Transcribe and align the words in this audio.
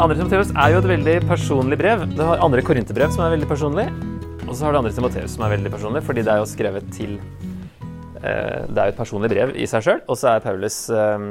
Andre 0.00 0.14
Timoteus 0.16 0.48
er 0.56 0.70
jo 0.72 0.78
et 0.80 0.86
veldig 0.88 1.14
personlig 1.28 1.76
brev. 1.76 2.06
Det 2.16 2.24
har 2.24 2.40
andre 2.40 2.62
korinterbrev 2.64 3.10
som 3.12 3.20
er 3.20 3.34
veldig 3.34 3.48
personlig. 3.50 3.82
Og 4.46 4.54
så 4.56 4.64
har 4.64 4.72
du 4.72 4.78
andre 4.78 4.92
Timoteus 4.96 5.34
som 5.34 5.42
er 5.44 5.50
veldig 5.52 5.72
personlig, 5.74 6.00
fordi 6.06 6.22
det 6.24 6.30
er 6.32 6.38
jo 6.40 6.46
skrevet 6.48 6.86
til 6.96 7.18
eh, 8.22 8.62
Det 8.64 8.80
er 8.80 8.86
jo 8.88 8.94
et 8.94 8.96
personlig 8.96 9.28
brev 9.28 9.52
i 9.52 9.66
seg 9.68 9.84
sjøl. 9.84 9.98
Og 10.08 10.16
så 10.16 10.30
er 10.30 10.40
Paulus 10.40 10.78
eh, 10.88 11.26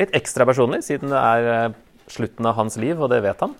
litt 0.00 0.16
ekstra 0.16 0.46
personlig, 0.48 0.80
siden 0.86 1.12
det 1.12 1.20
er 1.20 1.48
uh, 1.68 1.74
slutten 2.08 2.48
av 2.48 2.56
hans 2.56 2.78
liv, 2.80 2.96
og 2.96 3.12
det 3.12 3.18
vet 3.26 3.44
han. 3.44 3.52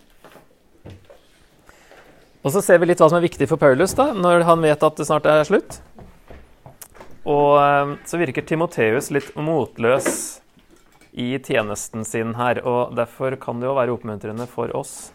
Og 2.41 2.55
så 2.57 2.65
ser 2.65 2.81
vi 2.81 2.89
litt 2.89 3.05
hva 3.05 3.11
som 3.13 3.21
er 3.21 3.27
viktig 3.27 3.51
for 3.51 3.61
Paulus 3.61 3.93
da, 3.99 4.09
når 4.17 4.47
han 4.49 4.65
vet 4.65 4.89
at 4.89 4.97
det 5.03 5.09
snart 5.11 5.29
er 5.29 5.45
slutt. 5.45 5.83
Og 7.29 8.01
så 8.09 8.21
virker 8.25 8.49
Timoteus 8.49 9.13
litt 9.13 9.37
motløs 9.37 10.41
i 11.15 11.35
tjenesten 11.39 12.05
sin 12.05 12.35
her. 12.39 12.61
Og 12.67 12.95
derfor 12.99 13.39
kan 13.41 13.61
det 13.61 13.71
jo 13.71 13.77
være 13.79 13.95
oppmuntrende 13.95 14.49
for 14.51 14.75
oss 14.77 15.13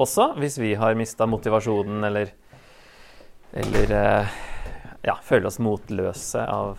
også, 0.00 0.32
hvis 0.40 0.58
vi 0.58 0.74
har 0.78 0.96
mista 0.98 1.26
motivasjonen 1.28 2.04
eller, 2.04 2.32
eller 3.52 3.94
eh, 3.98 4.40
ja, 5.04 5.16
føler 5.22 5.50
oss 5.50 5.60
motløse 5.62 6.42
av 6.48 6.78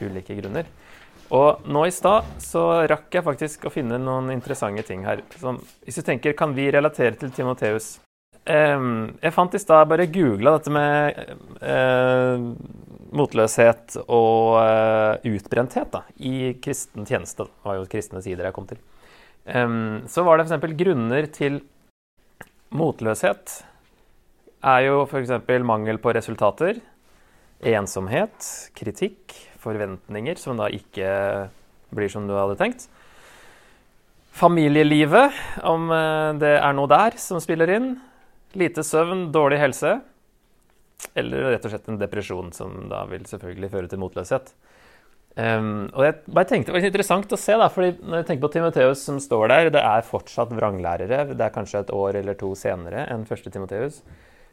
ulike 0.00 0.36
grunner. 0.38 0.68
Og 1.34 1.64
nå 1.66 1.86
i 1.88 1.94
stad 1.94 2.36
så 2.42 2.84
rakk 2.90 3.16
jeg 3.16 3.26
faktisk 3.26 3.66
å 3.66 3.72
finne 3.72 3.98
noen 3.98 4.30
interessante 4.34 4.84
ting 4.86 5.04
her. 5.06 5.24
Som, 5.40 5.58
hvis 5.84 5.98
du 5.98 6.04
tenker, 6.06 6.36
kan 6.38 6.54
vi 6.54 6.68
relatere 6.72 7.16
til 7.18 7.32
Timoteus? 7.34 7.96
Um, 8.44 9.14
jeg 9.24 9.32
fant 9.32 9.54
i 9.56 9.60
stad 9.62 9.88
bare 9.88 10.04
googla 10.12 10.58
dette 10.58 10.72
med 10.74 11.16
uh, 11.64 12.44
motløshet 13.14 13.98
og 14.04 14.56
uh, 14.58 15.22
utbrenthet 15.28 15.92
da, 15.92 16.02
i 16.18 16.54
kristen 16.62 17.06
tjeneste. 17.06 17.46
Det 17.46 17.68
var 17.68 17.78
jo 17.78 17.86
kristne 17.90 18.22
sider 18.24 18.48
jeg 18.48 18.56
kom 18.56 18.66
til. 18.70 18.80
Um, 19.44 20.02
så 20.10 20.24
var 20.26 20.40
det 20.40 20.48
f.eks. 20.48 20.74
grunner 20.80 21.28
til 21.32 21.60
motløshet. 22.74 23.58
Er 24.64 24.86
jo 24.88 25.04
f.eks. 25.04 25.34
mangel 25.62 26.00
på 26.02 26.14
resultater, 26.16 26.80
ensomhet, 27.64 28.48
kritikk, 28.76 29.36
forventninger 29.62 30.40
som 30.40 30.58
da 30.60 30.68
ikke 30.72 31.08
blir 31.94 32.10
som 32.12 32.26
du 32.28 32.34
hadde 32.36 32.58
tenkt. 32.60 32.88
Familielivet, 34.34 35.36
om 35.62 35.86
uh, 35.92 36.34
det 36.40 36.56
er 36.58 36.74
noe 36.74 36.90
der 36.90 37.20
som 37.22 37.38
spiller 37.42 37.70
inn. 37.76 37.94
Lite 38.58 38.82
søvn, 38.86 39.28
dårlig 39.34 39.60
helse. 39.62 40.00
Eller 41.14 41.50
rett 41.54 41.66
og 41.66 41.72
slett 41.74 41.90
en 41.90 42.00
depresjon, 42.00 42.52
som 42.56 42.86
da 42.90 43.04
vil 43.10 43.26
selvfølgelig 43.28 43.70
føre 43.72 43.90
til 43.90 44.00
motløshet. 44.02 44.54
Um, 45.34 45.88
og 45.90 46.04
jeg 46.06 46.14
bare 46.30 46.46
tenkte, 46.46 46.70
Det 46.70 46.76
var 46.76 46.84
interessant 46.86 47.32
å 47.34 47.38
se, 47.38 47.56
da, 47.58 47.66
fordi 47.72 47.96
når 48.06 48.20
jeg 48.20 48.26
tenker 48.28 48.44
på 48.44 48.52
Timoteus 48.54 49.00
som 49.02 49.16
står 49.18 49.48
der, 49.50 49.70
det 49.74 49.82
er 49.82 50.06
fortsatt 50.06 50.52
vranglærere. 50.54 51.24
Det 51.34 51.42
er 51.42 51.54
kanskje 51.54 51.82
et 51.82 51.90
år 51.94 52.20
eller 52.20 52.38
to 52.38 52.52
senere 52.58 53.08
enn 53.10 53.26
første 53.26 53.50
Timoteus. 53.50 53.98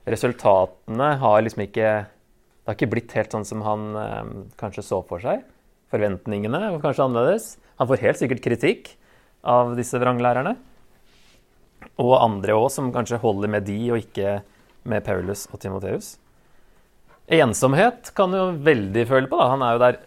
Resultatene 0.10 1.12
har 1.22 1.44
liksom 1.46 1.68
ikke 1.68 1.92
Det 2.62 2.70
har 2.70 2.78
ikke 2.78 2.92
blitt 2.94 3.14
helt 3.18 3.34
sånn 3.34 3.46
som 3.46 3.62
han 3.66 3.86
um, 3.98 4.34
kanskje 4.58 4.86
så 4.86 5.02
for 5.06 5.22
seg. 5.22 5.42
Forventningene 5.94 6.60
var 6.62 6.82
kanskje 6.82 7.08
annerledes. 7.08 7.48
Han 7.82 7.90
får 7.90 8.04
helt 8.06 8.20
sikkert 8.20 8.44
kritikk 8.46 8.92
av 9.42 9.74
disse 9.78 9.98
vranglærerne. 9.98 10.54
Og 12.02 12.14
andre 12.22 12.54
òg, 12.54 12.70
som 12.74 12.92
kanskje 12.94 13.20
holder 13.22 13.50
med 13.50 13.66
de, 13.66 13.80
og 13.92 14.06
ikke 14.06 14.38
med 14.86 15.04
Paulus 15.06 15.48
og 15.52 15.60
Timoteus. 15.62 16.16
Ensomhet 17.32 18.10
kan 18.16 18.34
jo 18.36 18.50
veldig 18.60 19.06
føle 19.08 19.30
på. 19.32 19.38
da. 19.40 19.52
Han 19.54 19.62
er 19.64 19.76
jo 19.76 19.82
der 19.86 20.00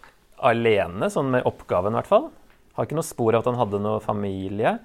alene, 0.45 1.09
sånn 1.09 1.31
med 1.33 1.47
oppgaven 1.49 1.95
i 1.95 1.97
hvert 1.97 2.11
fall. 2.11 2.27
Har 2.77 2.85
ikke 2.85 2.99
noe 2.99 3.07
spor 3.07 3.33
av 3.33 3.41
at 3.41 3.49
han 3.49 3.57
hadde 3.57 3.81
noe 3.81 4.03
familie. 4.03 4.75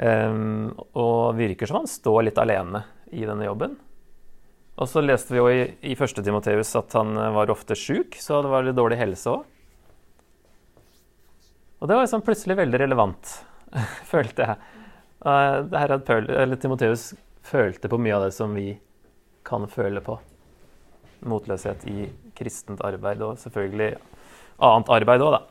Um, 0.00 0.72
og 0.96 1.36
virker 1.38 1.68
som 1.68 1.82
han 1.82 1.90
står 1.90 2.24
litt 2.30 2.40
alene 2.40 2.82
i 3.12 3.26
denne 3.28 3.44
jobben. 3.44 3.76
Og 4.80 4.90
så 4.90 5.04
leste 5.04 5.36
vi 5.36 5.42
jo 5.42 5.50
i, 5.52 5.60
i 5.92 5.94
første 5.98 6.24
Timoteus 6.24 6.72
at 6.80 6.96
han 6.96 7.12
var 7.36 7.52
ofte 7.52 7.76
sjuk, 7.78 8.16
så 8.18 8.40
det 8.42 8.50
var 8.50 8.64
litt 8.66 8.80
dårlig 8.80 8.98
helse 8.98 9.36
òg. 9.36 9.44
Og 11.78 11.90
det 11.90 11.94
var 11.94 12.06
liksom 12.06 12.24
plutselig 12.24 12.56
veldig 12.58 12.80
relevant, 12.80 13.38
følte 14.12 14.48
jeg. 14.48 14.76
Uh, 15.20 15.60
det 15.68 15.82
her 15.84 15.98
at 16.00 16.14
Timoteus 16.64 17.10
følte 17.44 17.92
på 17.92 18.00
mye 18.00 18.16
av 18.16 18.30
det 18.30 18.34
som 18.34 18.56
vi 18.56 18.72
kan 19.44 19.68
føle 19.68 20.00
på 20.00 20.16
motløshet 21.28 21.86
i 21.90 22.08
kristent 22.36 22.82
arbeid 22.84 23.22
og 23.24 23.38
selvfølgelig 23.42 23.94
annet 24.62 24.90
arbeid 24.96 25.24
òg, 25.24 25.36
da. 25.36 25.42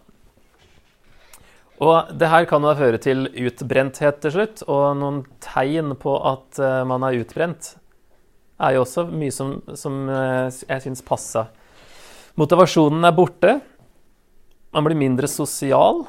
Og 1.84 2.14
det 2.16 2.30
her 2.30 2.46
kan 2.48 2.64
da 2.64 2.76
føre 2.78 3.00
til 3.02 3.26
utbrenthet 3.28 4.22
til 4.24 4.36
slutt, 4.36 4.64
og 4.70 4.94
noen 5.00 5.24
tegn 5.44 5.96
på 6.00 6.14
at 6.30 6.62
uh, 6.62 6.84
man 6.88 7.04
er 7.08 7.20
utbrent, 7.24 7.74
er 8.64 8.76
jo 8.78 8.84
også 8.86 9.08
mye 9.10 9.34
som, 9.34 9.58
som 9.76 10.06
uh, 10.08 10.48
jeg 10.48 10.86
syns 10.86 11.04
passa. 11.06 11.48
Motivasjonen 12.40 13.04
er 13.06 13.16
borte. 13.18 13.58
Man 14.74 14.86
blir 14.88 14.98
mindre 14.98 15.30
sosial. 15.30 16.06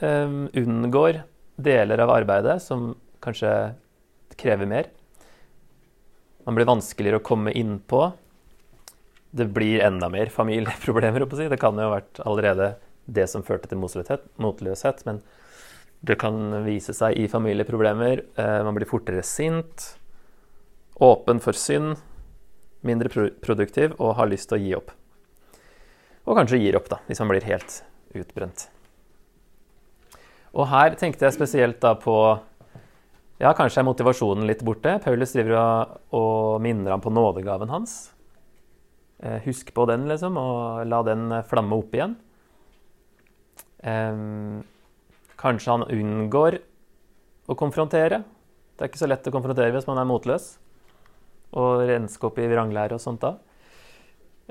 Um, 0.00 0.48
unngår 0.56 1.20
deler 1.62 2.00
av 2.00 2.10
arbeidet 2.14 2.56
som 2.64 2.94
kanskje 3.22 3.52
krever 4.40 4.66
mer. 4.66 4.88
Man 6.48 6.56
blir 6.56 6.66
vanskeligere 6.66 7.20
å 7.20 7.24
komme 7.24 7.52
innpå 7.54 8.06
det 9.32 9.48
blir 9.56 9.80
enda 9.80 10.08
mer 10.12 10.26
familieproblemer. 10.32 11.24
Si. 11.36 11.48
Det 11.48 11.60
kan 11.60 11.78
jo 11.78 11.88
ha 11.88 11.96
vært 11.96 12.20
allerede 12.24 12.74
det 13.04 13.26
som 13.32 13.44
førte 13.44 13.70
til 13.70 13.80
motløshet, 13.80 15.04
men 15.08 15.22
det 16.04 16.18
kan 16.20 16.64
vise 16.66 16.94
seg 16.94 17.16
i 17.18 17.28
familieproblemer. 17.30 18.24
Eh, 18.36 18.58
man 18.66 18.76
blir 18.76 18.90
fortere 18.90 19.24
sint, 19.24 19.94
åpen 21.00 21.40
for 21.42 21.56
synd, 21.56 21.96
mindre 22.84 23.30
produktiv 23.42 23.96
og 23.98 24.16
har 24.18 24.30
lyst 24.30 24.50
til 24.50 24.58
å 24.58 24.62
gi 24.62 24.76
opp. 24.76 24.92
Og 26.26 26.38
kanskje 26.38 26.60
gir 26.62 26.76
opp, 26.78 26.90
da, 26.90 27.00
hvis 27.08 27.22
man 27.22 27.32
blir 27.32 27.46
helt 27.48 27.80
utbrent. 28.18 28.68
Og 30.52 30.68
her 30.68 30.98
tenkte 31.00 31.24
jeg 31.24 31.38
spesielt 31.38 31.80
da 31.80 31.96
på 31.96 32.16
Ja, 33.40 33.50
kanskje 33.58 33.80
er 33.80 33.86
motivasjonen 33.88 34.46
litt 34.46 34.60
borte. 34.62 35.00
Paulus 35.02 35.32
driver 35.34 35.56
og, 35.58 35.94
og 36.14 36.60
minner 36.62 36.92
ham 36.94 37.02
på 37.02 37.10
nådegaven 37.10 37.72
hans. 37.72 38.12
Eh, 39.22 39.38
husk 39.44 39.70
på 39.74 39.84
den, 39.86 40.08
liksom, 40.10 40.34
og 40.34 40.82
la 40.90 40.98
den 41.06 41.28
eh, 41.30 41.44
flamme 41.46 41.78
opp 41.78 41.94
igjen. 41.94 42.18
kanskje 45.42 45.72
han 45.74 45.82
unngår 45.90 46.56
å 47.50 47.54
konfrontere. 47.58 48.20
Det 48.74 48.84
er 48.84 48.90
ikke 48.90 49.00
så 49.00 49.08
lett 49.10 49.26
å 49.26 49.32
konfrontere 49.34 49.74
hvis 49.74 49.88
man 49.88 49.98
er 49.98 50.06
motløs. 50.06 50.44
Og 51.58 51.82
renske 51.88 52.28
opp 52.28 52.38
i 52.38 52.46
vranglære 52.50 52.94
og 52.94 53.02
sånt 53.02 53.24
da. 53.24 53.32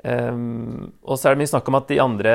Um, 0.02 0.92
og 1.04 1.16
så 1.16 1.28
er 1.28 1.34
det 1.34 1.42
mye 1.42 1.52
snakk 1.52 1.68
om 1.70 1.76
at 1.78 1.86
de 1.86 1.98
andre 2.02 2.30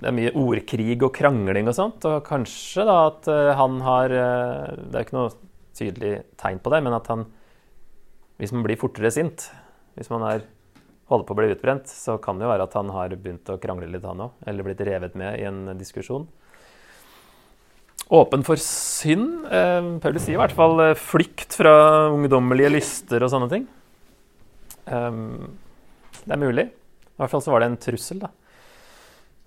Det 0.00 0.08
er 0.08 0.14
mye 0.16 0.32
ordkrig 0.40 0.96
og 0.98 1.12
krangling 1.16 1.68
og 1.70 1.76
sånt. 1.76 2.04
Og 2.08 2.20
kanskje 2.26 2.84
da 2.88 2.98
at 3.06 3.28
han 3.60 3.80
har 3.86 4.12
Det 4.12 4.92
er 4.92 5.04
ikke 5.04 5.16
noe 5.16 5.32
tydelig 5.78 6.14
tegn 6.40 6.60
på 6.60 6.72
det, 6.74 6.82
men 6.84 6.96
at 6.96 7.08
han 7.12 7.24
Hvis 8.36 8.52
man 8.52 8.64
blir 8.66 8.80
fortere 8.80 9.12
sint, 9.14 9.48
hvis 9.96 10.12
man 10.12 10.28
er 10.28 10.44
holder 11.08 11.24
på 11.24 11.34
å 11.34 11.38
bli 11.38 11.52
utbrent, 11.52 11.88
så 11.88 12.18
kan 12.20 12.38
det 12.38 12.44
jo 12.44 12.52
være 12.52 12.66
at 12.68 12.76
han 12.76 12.90
har 12.92 13.14
begynt 13.16 13.48
å 13.52 13.58
krangle 13.60 13.88
litt, 13.88 14.04
han 14.04 14.26
òg. 14.26 14.36
Eller 14.48 14.66
blitt 14.66 14.82
revet 14.84 15.16
med 15.18 15.40
i 15.40 15.46
en 15.48 15.62
diskusjon. 15.78 16.26
Åpen 18.08 18.44
for 18.44 18.60
synd. 18.60 19.46
Eh, 19.52 19.86
Paulus 20.04 20.24
sier 20.24 20.38
i 20.38 20.40
hvert 20.40 20.56
fall 20.56 20.80
eh, 20.84 20.96
flykt 20.96 21.58
fra 21.60 21.72
ungdommelige 22.12 22.72
lyster 22.72 23.24
og 23.24 23.32
sånne 23.32 23.48
ting. 23.52 23.64
Eh, 24.88 25.22
det 26.24 26.36
er 26.36 26.44
mulig. 26.44 26.68
I 26.68 27.22
hvert 27.22 27.32
fall 27.32 27.44
så 27.44 27.52
var 27.52 27.64
det 27.64 27.72
en 27.72 27.80
trussel, 27.88 28.22
da. 28.22 28.32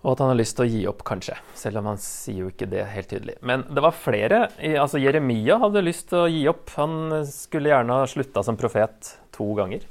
Og 0.02 0.16
at 0.16 0.22
han 0.24 0.31
har 0.31 0.40
lyst 0.40 0.57
til 0.57 0.66
å 0.66 0.72
gi 0.72 0.81
opp, 0.90 1.04
kanskje. 1.06 1.36
Selv 1.57 1.78
om 1.81 1.92
han 1.92 2.00
sier 2.02 2.42
jo 2.42 2.50
ikke 2.50 2.69
det 2.69 2.88
helt 2.90 3.10
tydelig. 3.14 3.36
Men 3.46 3.68
det 3.69 3.84
var 3.86 3.94
flere. 3.94 4.48
Altså 4.81 4.98
Jeremia 4.98 5.60
hadde 5.62 5.84
lyst 5.86 6.07
til 6.10 6.24
å 6.24 6.30
gi 6.30 6.42
opp. 6.50 6.74
Han 6.74 7.19
skulle 7.30 7.69
gjerne 7.69 8.00
ha 8.02 8.07
slutta 8.10 8.42
som 8.46 8.57
profet 8.57 9.12
to 9.38 9.46
ganger 9.62 9.86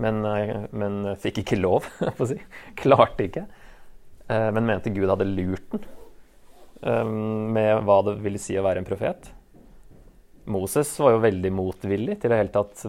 men, 0.00 0.24
eh, 0.24 0.64
men 0.74 1.14
fikk 1.20 1.42
ikke 1.44 1.60
lov, 1.60 1.86
får 2.18 2.32
si. 2.32 2.40
Klarte 2.80 3.28
ikke. 3.28 3.44
Eh, 4.28 4.50
men 4.56 4.66
mente 4.66 4.92
Gud 4.94 5.10
hadde 5.10 5.28
lurt 5.28 5.68
den 5.74 5.86
eh, 6.82 7.04
med 7.04 7.84
hva 7.86 8.00
det 8.08 8.18
ville 8.24 8.40
si 8.42 8.56
å 8.58 8.64
være 8.66 8.82
en 8.82 8.88
profet. 8.88 9.30
Moses 10.50 10.90
var 11.00 11.14
jo 11.14 11.22
veldig 11.24 11.52
motvillig 11.56 12.18
til 12.20 12.34
å 12.34 12.40
helt 12.40 12.52
tatt 12.52 12.84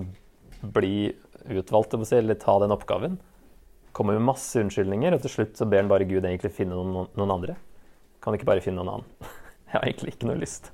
bli 0.76 1.14
utvalgt 1.56 1.94
eller 1.96 2.40
ta 2.42 2.58
den 2.60 2.74
oppgaven. 2.74 3.20
Kommer 3.96 4.18
med 4.18 4.28
masse 4.28 4.60
unnskyldninger, 4.60 5.14
og 5.16 5.22
til 5.24 5.32
slutt 5.38 5.60
så 5.60 5.68
ber 5.70 5.84
han 5.84 5.92
bare 5.92 6.08
Gud 6.10 6.26
egentlig 6.26 6.52
finne 6.56 6.76
noen, 6.76 7.08
noen 7.16 7.36
andre. 7.38 7.56
Kan 8.24 8.36
ikke 8.36 8.50
bare 8.50 8.64
finne 8.64 8.82
noen 8.82 8.98
annen. 8.98 9.32
Jeg 9.70 9.78
har 9.78 9.86
egentlig 9.88 10.16
ikke 10.16 10.28
noe 10.32 10.42
lyst. 10.42 10.74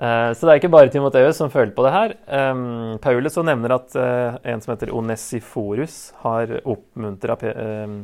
Eh, 0.00 0.30
så 0.32 0.46
det 0.46 0.52
er 0.52 0.60
ikke 0.62 0.72
bare 0.72 0.88
Timoteus 0.92 1.36
som 1.36 1.52
føler 1.52 1.74
på 1.76 1.84
det 1.84 1.92
her. 1.92 2.14
Um, 2.24 2.96
Paulus 3.04 3.36
nevner 3.44 3.74
at 3.76 3.96
uh, 4.00 4.38
en 4.48 4.62
som 4.64 4.72
heter 4.72 4.94
Onesiforus, 4.96 5.98
har 6.22 6.54
oppmuntra 6.64 7.36
um, 7.36 8.00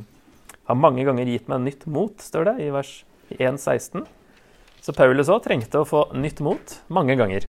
Har 0.69 0.77
mange 0.77 1.07
ganger 1.07 1.31
gitt 1.31 1.49
meg 1.49 1.63
nytt 1.65 1.87
mot, 1.89 2.13
står 2.21 2.51
det 2.51 2.57
i 2.67 2.71
vers 2.75 2.93
1,16. 3.33 4.05
Så 4.85 4.93
Paulus 4.93 5.31
òg 5.33 5.41
trengte 5.47 5.81
å 5.81 5.89
få 5.89 6.05
nytt 6.19 6.43
mot 6.45 6.77
mange 6.93 7.17
ganger. 7.17 7.49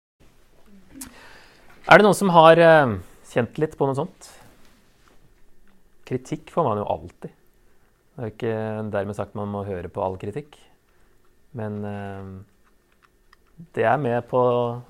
Er 1.87 1.99
det 1.99 2.07
noen 2.07 2.19
som 2.19 2.31
har 2.37 2.63
uh, 2.63 2.95
kjent 3.33 3.59
litt 3.59 3.75
på 3.75 3.89
noe 3.91 3.99
sånt? 3.99 4.31
Kritikk 6.07 6.55
får 6.55 6.69
man 6.69 6.79
jo 6.79 6.87
alltid. 6.87 7.35
Det 8.15 8.23
er 8.23 8.31
jo 8.31 8.37
ikke 8.37 8.59
dermed 8.95 9.19
sagt 9.19 9.35
man 9.35 9.51
må 9.51 9.67
høre 9.67 9.91
på 9.91 10.01
all 10.07 10.15
kritikk. 10.21 10.55
Men 11.57 11.81
eh, 11.89 12.29
det 13.56 13.87
er 13.88 13.97
med 14.00 14.26
på 14.29 14.41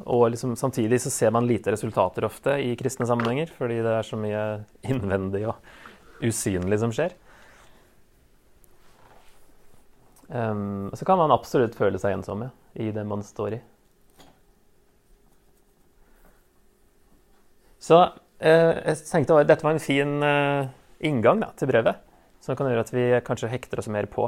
Og 0.05 0.31
liksom, 0.31 0.57
samtidig 0.59 0.99
så 1.03 1.11
ser 1.11 1.31
man 1.31 1.47
lite 1.47 1.71
resultater 1.73 2.27
ofte 2.27 2.57
i 2.63 2.75
kristne 2.79 3.07
sammenhenger, 3.07 3.51
fordi 3.55 3.79
det 3.85 3.93
er 3.95 4.07
så 4.07 4.19
mye 4.19 4.43
innvendig 4.83 5.45
og 5.47 6.25
usynlig 6.25 6.81
som 6.81 6.95
skjer. 6.95 7.15
Um, 10.27 10.91
så 10.95 11.07
kan 11.07 11.21
man 11.21 11.31
absolutt 11.31 11.77
føle 11.79 12.01
seg 12.03 12.17
ensom 12.17 12.43
ja, 12.43 12.51
i 12.83 12.91
det 12.91 13.05
man 13.07 13.23
står 13.23 13.59
i. 13.59 13.61
Så 17.79 18.01
uh, 18.03 18.73
jeg 18.83 19.05
tenkte 19.07 19.39
dette 19.47 19.63
var 19.63 19.77
en 19.77 19.85
fin 19.85 20.17
uh, 20.25 20.67
inngang 20.99 21.45
da, 21.45 21.53
til 21.55 21.71
brevet, 21.71 22.03
som 22.43 22.59
kan 22.59 22.73
gjøre 22.73 22.83
at 22.89 22.91
vi 22.97 23.07
kanskje 23.27 23.53
hekter 23.53 23.79
oss 23.79 23.93
mer 23.93 24.11
på 24.11 24.27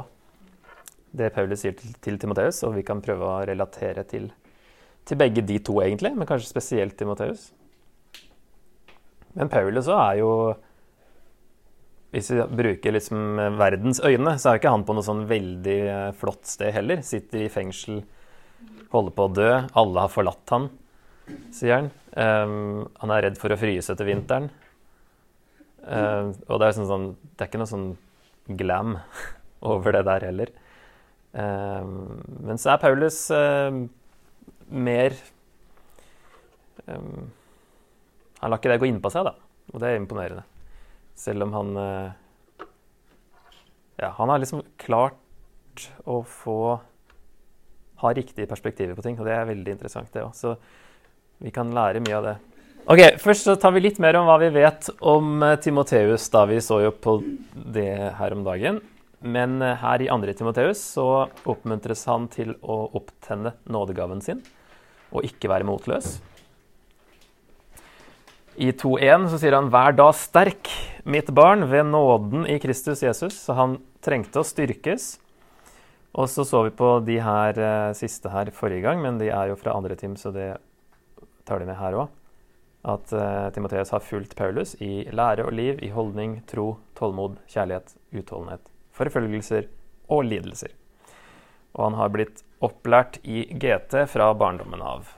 det 1.15 1.31
Paulus 1.33 1.63
sier 1.63 1.75
til, 1.77 1.93
til 2.03 2.19
Timoteus, 2.21 2.61
og 2.67 2.75
vi 2.77 2.85
kan 2.85 3.01
prøve 3.03 3.25
å 3.25 3.41
relatere 3.47 4.05
til, 4.09 4.29
til, 5.07 5.19
begge 5.19 5.43
de 5.45 5.59
to, 5.65 5.79
egentlig, 5.83 6.13
men 6.17 6.29
kanskje 6.29 6.51
spesielt 6.51 6.97
Timoteus. 6.99 7.49
Men 9.37 9.49
Paulus 9.51 9.87
òg 9.89 9.99
er 10.01 10.19
jo 10.23 10.31
Hvis 12.09 12.31
vi 12.33 12.41
bruker 12.41 12.95
liksom 12.95 13.37
verdens 13.59 13.99
øyne, 14.01 14.33
så 14.41 14.49
er 14.49 14.55
jo 14.55 14.61
ikke 14.63 14.71
han 14.73 14.85
på 14.85 14.95
noe 14.97 15.05
sånn 15.05 15.27
veldig 15.29 15.79
eh, 15.85 16.07
flott 16.17 16.47
sted 16.49 16.73
heller. 16.73 17.03
Sitter 17.05 17.43
i 17.45 17.51
fengsel, 17.53 17.99
holder 18.89 19.13
på 19.13 19.27
å 19.27 19.33
dø, 19.37 19.51
alle 19.77 20.05
har 20.07 20.09
forlatt 20.09 20.55
han, 20.55 20.65
sier 21.53 21.75
han. 21.75 21.91
Um, 22.17 22.87
han 23.03 23.13
er 23.13 23.27
redd 23.27 23.37
for 23.37 23.53
å 23.53 23.59
fryse 23.61 23.93
til 23.93 24.09
vinteren. 24.09 24.49
Um, 25.85 26.33
og 26.49 26.57
det 26.57 26.71
er, 26.71 26.75
sånn, 26.79 26.89
sånn, 26.89 27.05
det 27.37 27.45
er 27.45 27.51
ikke 27.51 27.61
noe 27.61 27.69
sånn 27.69 27.87
glam 28.57 28.97
over 29.75 29.93
det 29.93 30.03
der 30.09 30.25
heller. 30.31 30.55
Uh, 31.33 31.85
men 32.45 32.57
så 32.57 32.73
er 32.73 32.81
Paulus 32.81 33.17
uh, 33.29 33.69
mer 34.73 35.13
um, 36.87 37.27
Han 38.39 38.49
lar 38.49 38.57
ikke 38.57 38.71
det 38.73 38.79
gå 38.81 38.89
innpå 38.89 39.11
seg, 39.13 39.29
da. 39.29 39.35
Og 39.73 39.83
det 39.83 39.91
er 39.91 39.99
imponerende. 39.99 40.45
Selv 41.19 41.45
om 41.45 41.53
han 41.53 41.69
Ja, 43.99 44.09
han 44.15 44.31
har 44.31 44.39
liksom 44.39 44.63
klart 44.79 45.89
å 46.07 46.21
få 46.23 46.79
ha 47.99 48.13
riktige 48.15 48.47
perspektiver 48.47 48.95
på 48.95 49.03
ting, 49.03 49.17
og 49.19 49.27
det 49.27 49.35
er 49.35 49.49
veldig 49.49 49.73
interessant, 49.75 50.11
det 50.13 50.23
òg. 50.23 50.31
Så 50.37 50.55
vi 51.43 51.51
kan 51.55 51.71
lære 51.75 52.01
mye 52.03 52.15
av 52.17 52.27
det. 52.29 52.35
Ok, 52.89 53.01
Først 53.21 53.45
så 53.45 53.55
tar 53.59 53.75
vi 53.75 53.83
litt 53.83 53.99
mer 54.01 54.17
om 54.17 54.27
hva 54.29 54.39
vi 54.41 54.49
vet 54.55 54.87
om 55.05 55.43
eh, 55.45 55.57
Timoteus. 55.61 56.29
da 56.33 56.45
Vi 56.49 56.61
så 56.63 56.79
jo 56.85 56.93
på 56.95 57.19
det 57.53 57.91
her 58.17 58.33
om 58.33 58.45
dagen. 58.47 58.79
Men 59.21 59.61
eh, 59.61 59.75
her 59.81 60.01
i 60.01 60.09
2. 60.09 60.33
Timoteus 60.39 60.81
så 60.95 61.07
oppmuntres 61.49 62.05
han 62.07 62.27
til 62.31 62.55
å 62.61 62.81
opptenne 62.97 63.55
nådegaven 63.67 64.23
sin 64.23 64.43
og 65.09 65.25
ikke 65.25 65.49
være 65.49 65.67
motløs. 65.67 66.19
I 68.59 68.73
2.1 68.75 69.29
så 69.31 69.39
sier 69.39 69.55
han 69.55 69.69
'Vær 69.71 69.95
da 69.95 70.09
sterk, 70.11 70.67
mitt 71.05 71.29
barn, 71.31 71.63
ved 71.71 71.85
nåden 71.87 72.45
i 72.45 72.59
Kristus 72.59 73.01
Jesus'. 73.03 73.39
Så 73.47 73.55
han 73.55 73.77
trengte 74.03 74.41
å 74.41 74.43
styrkes. 74.43 75.17
Og 76.13 76.27
så 76.27 76.43
så 76.43 76.63
vi 76.65 76.71
på 76.75 76.99
de 77.05 77.19
her 77.21 77.59
eh, 77.59 77.93
siste 77.93 78.29
her 78.33 78.51
forrige 78.51 78.81
gang, 78.81 79.01
men 79.01 79.17
de 79.17 79.29
er 79.29 79.51
jo 79.51 79.55
fra 79.55 79.75
andre 79.77 79.95
tim, 79.95 80.15
så 80.17 80.33
det 80.33 80.57
tar 81.45 81.59
de 81.59 81.69
med 81.69 81.77
her 81.77 81.93
òg. 81.93 82.09
At 82.83 83.13
eh, 83.13 83.49
Timoteus 83.53 83.93
har 83.93 84.03
fulgt 84.03 84.35
Paulus 84.35 84.75
i 84.81 85.05
lære 85.11 85.45
og 85.45 85.53
liv, 85.53 85.79
i 85.83 85.91
holdning, 85.93 86.41
tro, 86.49 86.79
tålmod, 86.97 87.37
kjærlighet, 87.47 87.95
utholdenhet, 88.11 88.65
forfølgelser 88.99 89.69
og 90.11 90.25
lidelser. 90.27 90.75
Og 91.77 91.89
han 91.89 91.97
har 91.99 92.11
blitt 92.13 92.43
opplært 92.65 93.19
i 93.23 93.45
GT 93.49 94.03
fra 94.11 94.33
barndommen 94.37 94.83
av. 94.83 95.15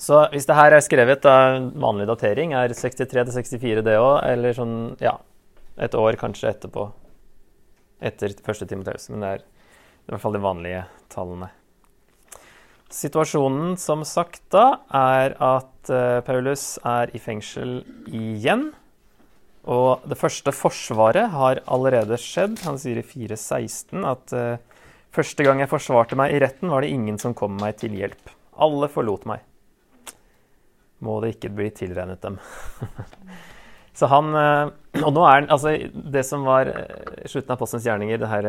Så 0.00 0.22
hvis 0.32 0.46
det 0.48 0.56
her 0.56 0.72
er 0.72 0.84
skrevet 0.84 1.26
av 1.28 1.66
vanlig 1.76 2.06
datering, 2.08 2.54
er 2.56 2.72
63 2.72 3.26
til 3.28 3.34
64 3.36 3.84
det 3.84 3.98
òg, 4.00 4.22
eller 4.30 4.56
sånn, 4.56 4.78
ja 5.02 5.18
Et 5.80 5.94
år 5.96 6.16
kanskje 6.20 6.50
etterpå. 6.50 6.90
Etter 8.04 8.34
første 8.44 8.66
Timoteus. 8.68 9.06
Men 9.08 9.22
det 9.22 9.28
er 9.30 9.40
i 9.40 10.12
hvert 10.12 10.20
fall 10.20 10.34
de 10.36 10.42
vanlige 10.44 10.82
tallene. 11.08 11.48
Situasjonen 12.90 13.76
som 13.80 14.02
sagt 14.04 14.42
da 14.52 14.82
er 14.90 15.36
at 15.38 15.92
uh, 15.94 16.20
Paulus 16.26 16.74
er 16.84 17.12
i 17.14 17.20
fengsel 17.22 17.78
igjen. 18.10 18.72
Og 19.68 20.04
det 20.08 20.16
første 20.16 20.52
forsvaret 20.56 21.32
har 21.34 21.60
allerede 21.68 22.16
skjedd. 22.20 22.60
Han 22.64 22.78
sier 22.80 23.00
i 23.00 23.04
4.16 23.04 24.06
at 24.08 24.34
uh, 24.36 24.84
første 25.12 25.44
gang 25.44 25.60
jeg 25.60 25.70
forsvarte 25.72 26.16
meg 26.18 26.32
i 26.32 26.40
retten, 26.40 26.72
var 26.72 26.84
det 26.84 26.92
ingen 26.94 27.20
som 27.20 27.36
kom 27.36 27.58
meg 27.60 27.76
til 27.82 27.96
hjelp. 27.98 28.32
Alle 28.60 28.88
forlot 28.92 29.26
meg. 29.28 29.44
Må 31.04 31.18
det 31.20 31.34
ikke 31.36 31.52
bli 31.56 31.68
tilregnet 31.76 32.22
dem. 32.24 32.40
Så 34.00 34.08
han 34.08 34.30
uh, 34.32 34.70
Og 35.02 35.12
nå 35.12 35.24
er 35.26 35.42
han 35.42 35.50
Altså, 35.52 35.74
det 35.92 36.22
som 36.24 36.46
var 36.48 36.70
slutten 37.28 37.52
av 37.52 37.60
postens 37.60 37.84
gjerninger, 37.84 38.20
det 38.22 38.30
her 38.30 38.48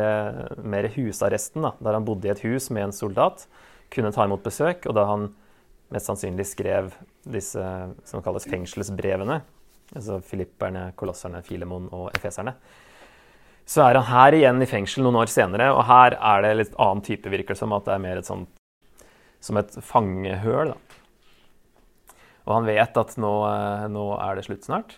mer 0.64 0.88
husarresten, 0.94 1.66
da, 1.66 1.74
der 1.82 1.98
han 1.98 2.08
bodde 2.08 2.30
i 2.30 2.32
et 2.32 2.44
hus 2.46 2.70
med 2.72 2.88
en 2.88 2.96
soldat 2.96 3.44
kunne 3.92 4.12
ta 4.14 4.24
imot 4.24 4.44
besøk, 4.44 4.86
og 4.88 4.96
da 4.96 5.04
han 5.08 5.26
mest 5.92 6.08
sannsynlig 6.08 6.46
skrev 6.48 6.92
disse 7.28 7.64
som 8.08 8.24
kalles 8.24 8.48
fengselsbrevene, 8.48 9.42
altså 9.94 10.20
filipperne, 10.26 10.88
kolosserne, 10.98 11.42
Filemon 11.46 11.88
og 11.92 12.10
efeserne, 12.16 12.56
så 13.68 13.84
er 13.84 14.00
han 14.00 14.08
her 14.08 14.36
igjen 14.36 14.64
i 14.64 14.68
fengsel 14.68 15.04
noen 15.04 15.20
år 15.22 15.30
senere, 15.30 15.68
og 15.72 15.84
her 15.86 16.16
er 16.18 16.42
det 16.44 16.56
litt 16.58 16.74
annen 16.82 17.04
type, 17.06 17.30
virker 17.30 17.58
som, 17.58 17.74
at 17.76 17.86
det 17.86 17.94
er 17.94 18.02
mer 18.02 18.20
et 18.20 18.28
sånt 18.28 18.50
som 19.42 19.58
et 19.58 19.74
fangehøl. 19.82 20.72
Da. 20.72 22.16
Og 22.46 22.56
han 22.56 22.66
vet 22.66 22.98
at 22.98 23.14
nå, 23.22 23.32
eh, 23.48 23.86
nå 23.90 24.06
er 24.18 24.38
det 24.38 24.46
slutt 24.46 24.66
snart. 24.66 24.96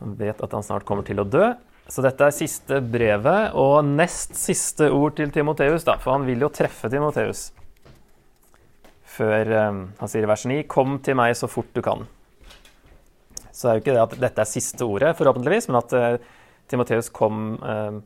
Han 0.00 0.16
vet 0.18 0.40
at 0.44 0.56
han 0.56 0.64
snart 0.66 0.86
kommer 0.88 1.06
til 1.06 1.20
å 1.22 1.28
dø. 1.28 1.52
Så 1.90 2.04
dette 2.04 2.24
er 2.24 2.34
siste 2.34 2.78
brevet 2.84 3.56
og 3.58 3.84
nest 3.84 4.36
siste 4.38 4.88
ord 4.94 5.16
til 5.18 5.32
Timoteus, 5.34 5.84
da, 5.84 5.98
for 6.00 6.16
han 6.16 6.26
vil 6.28 6.44
jo 6.44 6.52
treffe 6.52 6.88
Timoteus. 6.92 7.50
Før 9.12 9.50
um, 9.68 9.80
han 9.98 10.08
sier 10.08 10.24
i 10.24 10.28
vers 10.30 10.46
9 10.48 10.62
Kom 10.72 10.96
til 11.04 11.18
meg 11.18 11.34
så 11.36 11.50
fort 11.50 11.68
du 11.76 11.82
kan. 11.84 12.06
Så 13.52 13.66
det 13.66 13.70
er 13.70 13.76
jo 13.76 13.84
ikke 13.84 13.96
det 13.96 14.02
at 14.06 14.16
dette 14.26 14.44
er 14.44 14.48
siste 14.48 14.88
ordet, 14.88 15.12
forhåpentligvis, 15.18 15.68
men 15.68 15.78
at 15.82 15.92
uh, 15.92 16.32
Timoteus 16.72 17.10
kom 17.12 17.58
uh, 17.60 18.00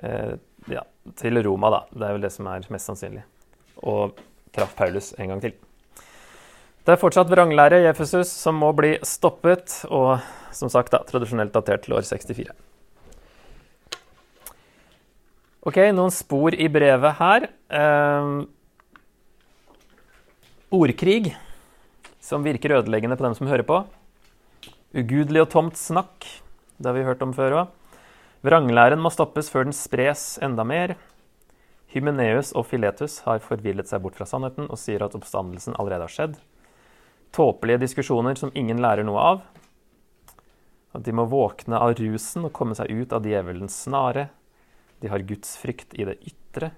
uh, 0.00 0.32
ja, 0.72 0.84
til 1.20 1.42
Roma, 1.44 1.70
da. 1.74 1.82
Det 1.92 2.08
er 2.08 2.16
vel 2.16 2.24
det 2.24 2.32
som 2.32 2.48
er 2.48 2.64
mest 2.72 2.88
sannsynlig. 2.88 3.24
Og 3.84 4.16
traff 4.54 4.74
Paulus 4.78 5.12
en 5.18 5.34
gang 5.34 5.44
til. 5.44 5.54
Det 6.84 6.92
er 6.92 7.00
fortsatt 7.00 7.30
vranglære 7.32 7.80
i 7.80 7.88
Efesus 7.88 8.28
som 8.28 8.58
må 8.60 8.68
bli 8.76 8.98
stoppet, 9.08 9.82
og 9.88 10.18
som 10.52 10.68
sagt 10.72 10.92
da, 10.92 11.00
tradisjonelt 11.08 11.54
datert 11.54 11.86
til 11.86 11.96
år 11.96 12.04
64. 12.04 12.52
Ok, 15.64 15.78
noen 15.96 16.12
spor 16.12 16.52
i 16.52 16.68
brevet 16.68 17.16
her. 17.16 17.46
Eh, 17.72 18.34
ordkrig, 20.76 21.32
som 22.20 22.44
virker 22.44 22.76
ødeleggende 22.82 23.16
på 23.16 23.24
dem 23.24 23.38
som 23.38 23.48
hører 23.48 23.64
på. 23.64 23.80
Ugudelig 24.94 25.40
og 25.42 25.48
tomt 25.50 25.74
snakk, 25.74 26.22
det 26.78 26.86
har 26.86 26.94
vi 26.94 27.02
hørt 27.02 27.22
om 27.24 27.32
før 27.34 27.54
òg. 27.58 27.70
Vranglæren 28.46 29.00
må 29.02 29.10
stoppes 29.10 29.48
før 29.50 29.66
den 29.66 29.74
spres 29.74 30.36
enda 30.38 30.62
mer. 30.62 30.94
Hymeneus 31.90 32.52
og 32.54 32.68
Filetus 32.70 33.16
har 33.26 33.42
forvillet 33.42 33.90
seg 33.90 34.04
bort 34.04 34.14
fra 34.14 34.28
sannheten 34.30 34.68
og 34.68 34.78
sier 34.78 35.02
at 35.02 35.16
oppstandelsen 35.18 35.74
allerede 35.80 36.06
har 36.06 36.14
skjedd. 36.14 36.38
Tåpelige 37.34 37.82
diskusjoner 37.82 38.38
som 38.38 38.54
ingen 38.54 38.78
lærer 38.84 39.02
noe 39.02 39.26
av. 39.34 39.44
At 40.94 41.02
de 41.02 41.18
må 41.18 41.26
våkne 41.26 41.82
av 41.82 41.98
rusen 41.98 42.46
og 42.46 42.54
komme 42.54 42.78
seg 42.78 42.94
ut 42.94 43.18
av 43.18 43.26
djevelens 43.26 43.82
snare. 43.88 44.28
De 45.02 45.10
har 45.10 45.26
gudsfrykt 45.26 45.98
i 45.98 46.06
det 46.06 46.20
ytre. 46.22 46.70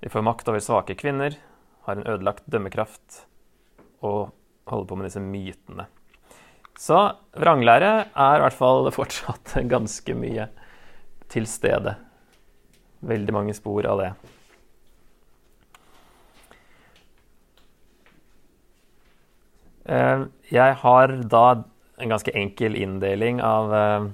De 0.00 0.08
får 0.08 0.24
makt 0.24 0.48
over 0.48 0.64
svake 0.64 0.96
kvinner, 0.96 1.36
har 1.84 2.00
en 2.00 2.08
ødelagt 2.08 2.48
dømmekraft 2.48 3.26
og 4.00 4.32
holder 4.72 4.88
på 4.88 4.96
med 4.96 5.12
disse 5.12 5.20
mytene. 5.20 5.92
Så 6.82 6.98
vranglære 7.38 7.90
er 8.10 8.40
i 8.40 8.42
hvert 8.42 8.58
fall 8.58 8.88
fortsatt 8.94 9.54
ganske 9.74 10.16
mye 10.18 10.48
til 11.32 11.46
stede. 11.46 11.94
Veldig 13.06 13.34
mange 13.34 13.54
spor 13.54 13.86
av 13.86 14.02
det. 14.02 14.10
Eh, 19.92 20.26
jeg 20.54 20.76
har 20.82 21.14
da 21.30 21.46
en 22.02 22.10
ganske 22.10 22.34
enkel 22.38 22.76
inndeling 22.78 23.38
av, 23.46 23.74
eh, 23.78 24.10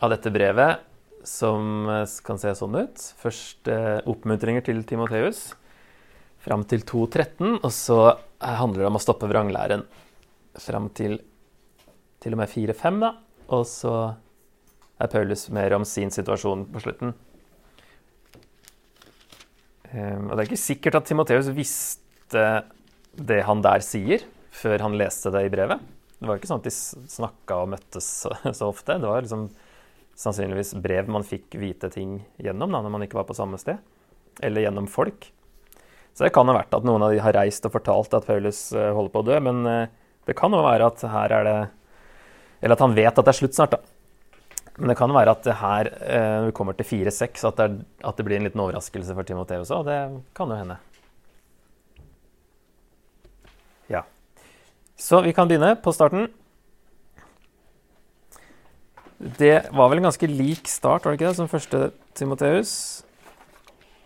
av 0.00 0.12
dette 0.12 0.32
brevet 0.32 0.84
som 1.26 1.88
kan 2.24 2.38
se 2.38 2.52
sånn 2.54 2.76
ut. 2.78 3.06
Først 3.18 3.66
oppmuntringer 4.06 4.62
til 4.62 4.84
Timoteus 4.86 5.48
fram 6.44 6.62
til 6.70 6.84
2.13, 6.86 7.56
og 7.56 7.72
så 7.74 7.98
handler 8.38 8.84
det 8.84 8.90
om 8.92 8.98
å 9.00 9.02
stoppe 9.02 9.26
vranglæren 9.26 9.82
fram 10.62 10.86
til 10.94 11.18
til 12.22 12.36
og 12.36 12.40
med 12.42 12.50
4-5, 12.52 13.02
da. 13.02 13.12
Og 13.54 13.66
så 13.68 13.94
er 14.96 15.12
Paulus 15.12 15.46
mer 15.52 15.74
om 15.76 15.84
sin 15.86 16.12
situasjon 16.12 16.64
på 16.72 16.82
slutten. 16.82 17.12
Um, 19.92 20.28
og 20.28 20.32
det 20.34 20.40
er 20.40 20.48
ikke 20.48 20.60
sikkert 20.60 20.98
at 20.98 21.06
Timoteus 21.08 21.50
visste 21.54 22.46
det 23.16 23.42
han 23.46 23.62
der 23.64 23.84
sier, 23.84 24.24
før 24.56 24.82
han 24.86 24.96
leste 24.98 25.30
det 25.32 25.46
i 25.46 25.52
brevet. 25.52 25.84
Det 26.16 26.28
var 26.28 26.40
ikke 26.40 26.48
sånn 26.48 26.62
at 26.62 26.68
de 26.68 26.74
snakka 27.12 27.60
og 27.62 27.70
møttes 27.74 28.08
så, 28.24 28.32
så, 28.58 28.70
ofte. 28.70 28.98
Det 29.00 29.08
var 29.08 29.24
liksom 29.24 29.48
sannsynligvis 30.16 30.74
brev 30.80 31.10
man 31.12 31.26
fikk 31.28 31.58
vite 31.60 31.90
ting 31.92 32.18
gjennom 32.40 32.72
da, 32.72 32.80
når 32.80 32.92
man 32.94 33.04
ikke 33.04 33.20
var 33.20 33.28
på 33.28 33.36
samme 33.36 33.60
sted. 33.60 33.80
Eller 34.44 34.66
gjennom 34.66 34.88
folk. 34.90 35.28
Så 36.16 36.24
det 36.24 36.32
kan 36.32 36.48
ha 36.48 36.56
vært 36.56 36.72
at 36.72 36.84
noen 36.88 37.04
av 37.04 37.12
de 37.12 37.20
har 37.20 37.36
reist 37.36 37.68
og 37.68 37.74
fortalt 37.74 38.16
at 38.16 38.28
Paulus 38.28 38.70
uh, 38.72 38.94
holder 38.96 39.12
på 39.12 39.22
å 39.22 39.26
dø, 39.28 39.40
men 39.44 39.60
uh, 39.68 40.06
det 40.26 40.36
kan 40.38 40.54
jo 40.56 40.64
være 40.64 40.88
at 40.88 41.04
her 41.12 41.34
er 41.36 41.44
det 41.46 41.58
Eller 42.60 42.76
at 42.76 42.82
han 42.84 42.96
vet 42.96 43.12
at 43.12 43.24
det 43.24 43.32
er 43.32 43.38
slutt 43.40 43.56
snart, 43.56 43.76
da. 43.76 43.96
Men 44.76 44.92
det 44.92 44.98
kan 44.98 45.12
være 45.12 45.32
at 45.32 45.46
det 45.46 45.56
her, 45.56 45.88
eh, 46.04 46.32
når 46.40 46.50
vi 46.50 46.56
kommer 46.56 46.76
til 46.76 46.88
4-6, 46.88 47.46
at, 47.48 47.62
at, 47.64 48.16
det 48.18 48.26
blir 48.26 48.36
en 48.36 48.44
liten 48.44 48.60
overraskelse 48.60 49.14
for 49.16 49.24
Timoteus 49.24 49.70
Og 49.72 49.86
Det 49.88 50.00
kan 50.36 50.52
jo 50.52 50.58
hende. 50.58 50.76
Ja. 53.88 54.02
Så 54.96 55.22
vi 55.24 55.32
kan 55.32 55.48
begynne 55.48 55.76
på 55.80 55.94
starten. 55.96 56.28
Det 59.16 59.72
var 59.72 59.88
vel 59.88 60.02
en 60.02 60.10
ganske 60.10 60.28
lik 60.28 60.68
start 60.68 61.06
var 61.06 61.14
det 61.14 61.22
ikke 61.22 61.30
det, 61.30 61.36
som 61.38 61.48
første 61.48 61.90
Timoteus. 62.14 63.02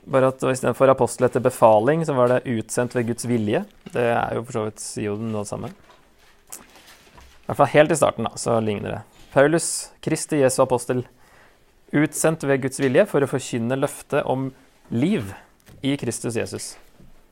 Bare 0.06 0.30
at 0.30 0.42
istedenfor 0.52 0.90
apostel 0.92 1.26
etter 1.26 1.42
befaling, 1.42 2.06
så 2.06 2.14
var 2.14 2.30
det 2.30 2.44
utsendt 2.46 2.94
ved 2.94 3.10
Guds 3.10 3.26
vilje. 3.26 3.64
Det 3.90 4.06
er 4.14 4.38
jo 4.38 4.44
for 4.46 4.54
så 4.54 4.66
vidt 4.68 4.82
sier 4.84 5.10
jo 5.10 5.18
noe. 5.18 5.42
I 5.42 5.89
hvert 7.50 7.58
fall 7.58 7.72
helt 7.74 7.92
i 7.92 7.98
starten, 7.98 8.28
da, 8.28 8.38
så 8.38 8.58
ligner 8.62 8.94
det. 8.94 9.00
Paulus, 9.34 9.90
Kristi 10.02 10.40
Jesu 10.40 10.60
apostel, 10.62 11.04
utsendt 11.90 12.46
ved 12.46 12.62
Guds 12.62 12.78
vilje 12.82 13.06
for 13.10 13.22
å 13.22 13.30
forkynne 13.30 13.78
løftet 13.78 14.26
om 14.30 14.50
liv 14.94 15.32
i 15.82 15.96
Kristus 15.98 16.38
Jesus. 16.38 16.72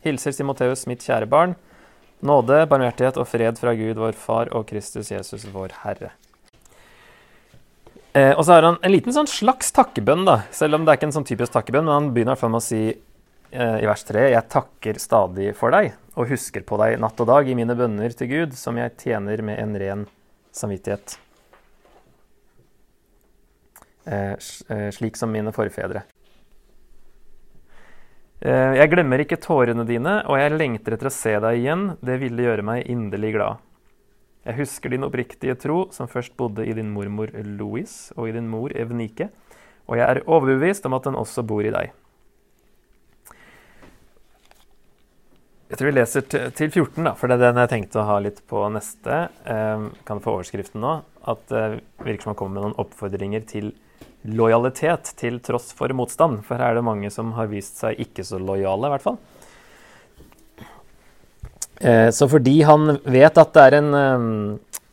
Hilser 0.06 0.34
Timoteus, 0.34 0.87
mitt 0.90 1.04
kjære 1.06 1.28
barn. 1.30 1.56
Nåde, 2.18 2.64
barmhjertighet 2.70 3.18
og 3.20 3.28
fred 3.30 3.58
fra 3.60 3.75
Gud, 3.78 3.98
vår 3.98 4.16
Far, 4.18 4.50
og 4.54 4.66
Kristus 4.70 5.12
Jesus, 5.12 5.46
vår 5.54 5.75
Herre. 5.84 6.12
Eh, 8.18 8.32
og 8.32 8.42
så 8.42 8.56
har 8.56 8.66
han 8.66 8.78
en 8.82 8.94
liten 8.94 9.14
sånn 9.14 9.30
slags 9.30 9.70
takkebønn, 9.76 10.25
da. 10.26 10.40
Selv 10.54 10.78
om 10.78 10.87
det 10.87 10.92
er 10.92 11.00
ikke 11.00 11.10
en 11.12 11.18
sånn 11.20 11.28
typisk 11.28 11.54
takkebønn, 11.54 11.87
men 11.87 11.94
han 11.94 12.10
begynner 12.14 12.32
i 12.32 12.34
hvert 12.34 12.42
fall 12.42 12.54
med 12.54 12.62
å 12.62 12.66
si 12.66 12.82
i 13.52 13.87
vers 13.88 14.02
3.: 14.05 14.26
Jeg 14.35 14.49
takker 14.52 14.99
stadig 15.00 15.52
for 15.57 15.73
deg 15.73 15.95
og 16.19 16.28
husker 16.28 16.64
på 16.67 16.76
deg 16.83 16.99
natt 17.00 17.21
og 17.23 17.31
dag 17.31 17.49
i 17.49 17.57
mine 17.57 17.76
bønner 17.78 18.12
til 18.17 18.28
Gud, 18.28 18.59
som 18.59 18.76
jeg 18.76 18.97
tjener 19.00 19.40
med 19.47 19.62
en 19.62 19.78
ren 19.81 20.05
samvittighet. 20.52 21.17
Eh, 24.09 24.33
eh, 24.69 24.90
slik 24.90 25.17
som 25.17 25.33
mine 25.33 25.52
forfedre. 25.52 26.02
Eh, 28.40 28.75
jeg 28.78 28.90
glemmer 28.93 29.21
ikke 29.21 29.40
tårene 29.43 29.85
dine, 29.85 30.23
og 30.25 30.38
jeg 30.40 30.55
lengter 30.55 30.97
etter 30.97 31.11
å 31.11 31.12
se 31.12 31.35
deg 31.45 31.61
igjen. 31.61 31.85
Det 32.00 32.17
ville 32.23 32.47
gjøre 32.47 32.64
meg 32.64 32.88
inderlig 32.88 33.35
glad. 33.37 33.64
Jeg 34.47 34.62
husker 34.62 34.95
din 34.95 35.05
oppriktige 35.05 35.59
tro, 35.61 35.88
som 35.93 36.09
først 36.09 36.37
bodde 36.38 36.64
i 36.64 36.73
din 36.73 36.93
mormor 36.95 37.35
Louis 37.45 38.12
og 38.17 38.31
i 38.31 38.33
din 38.33 38.49
mor 38.49 38.73
Evnike, 38.73 39.28
og 39.88 39.99
jeg 39.99 40.07
er 40.09 40.25
overbevist 40.25 40.87
om 40.88 40.97
at 40.97 41.05
den 41.05 41.19
også 41.19 41.45
bor 41.45 41.67
i 41.67 41.75
deg. 41.75 41.93
Jeg 45.68 45.76
tror 45.76 45.90
vi 45.90 45.96
leser 45.98 46.25
til 46.25 46.70
14, 46.70 47.02
da, 47.04 47.12
for 47.12 47.28
det 47.28 47.37
er 47.37 47.50
den 47.50 47.60
jeg 47.60 47.70
tenkte 47.75 48.00
å 48.00 48.06
ha 48.08 48.16
litt 48.25 48.40
på 48.48 48.62
neste. 48.72 49.26
Jeg 49.44 50.06
kan 50.08 50.22
få 50.25 50.38
overskriften 50.38 50.80
nå. 50.80 50.94
At 51.28 51.42
det 51.50 51.82
virker 52.06 52.25
som 52.25 52.32
han 52.32 52.38
kommer 52.40 52.56
med 52.56 52.64
noen 52.64 52.78
oppfordringer 52.80 53.44
til 53.50 53.75
lojalitet 54.25 55.12
til 55.20 55.37
tross 55.44 55.75
for 55.76 55.92
motstand. 55.96 56.40
For 56.46 56.56
her 56.56 56.72
er 56.72 56.78
det 56.80 56.87
mange 56.88 57.10
som 57.12 57.34
har 57.37 57.50
vist 57.52 57.82
seg 57.82 58.00
ikke 58.00 58.25
så 58.25 58.40
lojale, 58.40 58.88
i 58.88 58.94
hvert 58.94 59.04
fall. 59.04 59.18
Eh, 61.78 62.08
så 62.16 62.26
fordi 62.32 62.62
han 62.66 62.96
vet 63.04 63.38
at 63.38 63.52
det 63.54 63.66
er 63.68 63.76
en 63.78 63.92
um, 63.94 64.30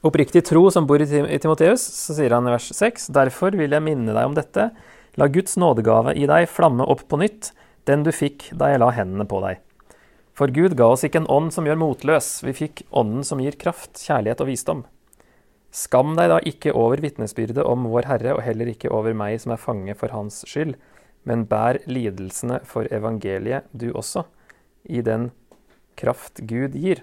oppriktig 0.05 0.43
tro 0.45 0.67
som 0.73 0.85
bor 0.89 1.01
i, 1.01 1.07
i 1.07 1.39
Timoteus, 1.41 1.81
så 1.81 2.17
sier 2.17 2.35
han 2.35 2.45
i 2.45 2.53
vers 2.53 2.67
6.: 2.75 3.09
Derfor 3.15 3.55
vil 3.57 3.73
jeg 3.73 3.85
minne 3.85 4.13
deg 4.13 4.27
om 4.27 4.35
dette. 4.37 4.69
La 5.15 5.29
Guds 5.31 5.55
nådegave 5.57 6.13
i 6.19 6.27
deg 6.29 6.49
flamme 6.51 6.83
opp 6.83 7.07
på 7.09 7.21
nytt, 7.21 7.53
den 7.87 8.03
du 8.03 8.11
fikk 8.11 8.51
da 8.51 8.73
jeg 8.73 8.83
la 8.83 8.91
hendene 8.93 9.27
på 9.29 9.39
deg. 9.47 9.63
For 10.35 10.51
Gud 10.51 10.75
ga 10.75 10.89
oss 10.91 11.05
ikke 11.07 11.21
en 11.21 11.31
ånd 11.31 11.53
som 11.55 11.67
gjør 11.67 11.79
motløs, 11.79 12.41
vi 12.43 12.51
fikk 12.55 12.83
ånden 12.91 13.23
som 13.23 13.39
gir 13.39 13.55
kraft, 13.59 13.95
kjærlighet 14.03 14.43
og 14.43 14.49
visdom. 14.49 14.81
Skam 15.75 16.11
deg 16.15 16.27
da 16.31 16.41
ikke 16.43 16.73
over 16.75 16.99
vitnesbyrdet 17.03 17.63
om 17.63 17.87
vår 17.91 18.09
Herre, 18.09 18.35
og 18.35 18.43
heller 18.43 18.67
ikke 18.71 18.91
over 18.91 19.15
meg 19.15 19.39
som 19.43 19.55
er 19.55 19.61
fange 19.63 19.95
for 19.95 20.11
Hans 20.15 20.41
skyld, 20.47 20.75
men 21.23 21.47
bær 21.47 21.79
lidelsene 21.87 22.59
for 22.67 22.87
evangeliet, 22.93 23.67
du 23.71 23.89
også, 23.95 24.25
i 24.83 24.99
den 25.03 25.29
kraft 25.95 26.43
Gud 26.43 26.75
gir. 26.75 27.01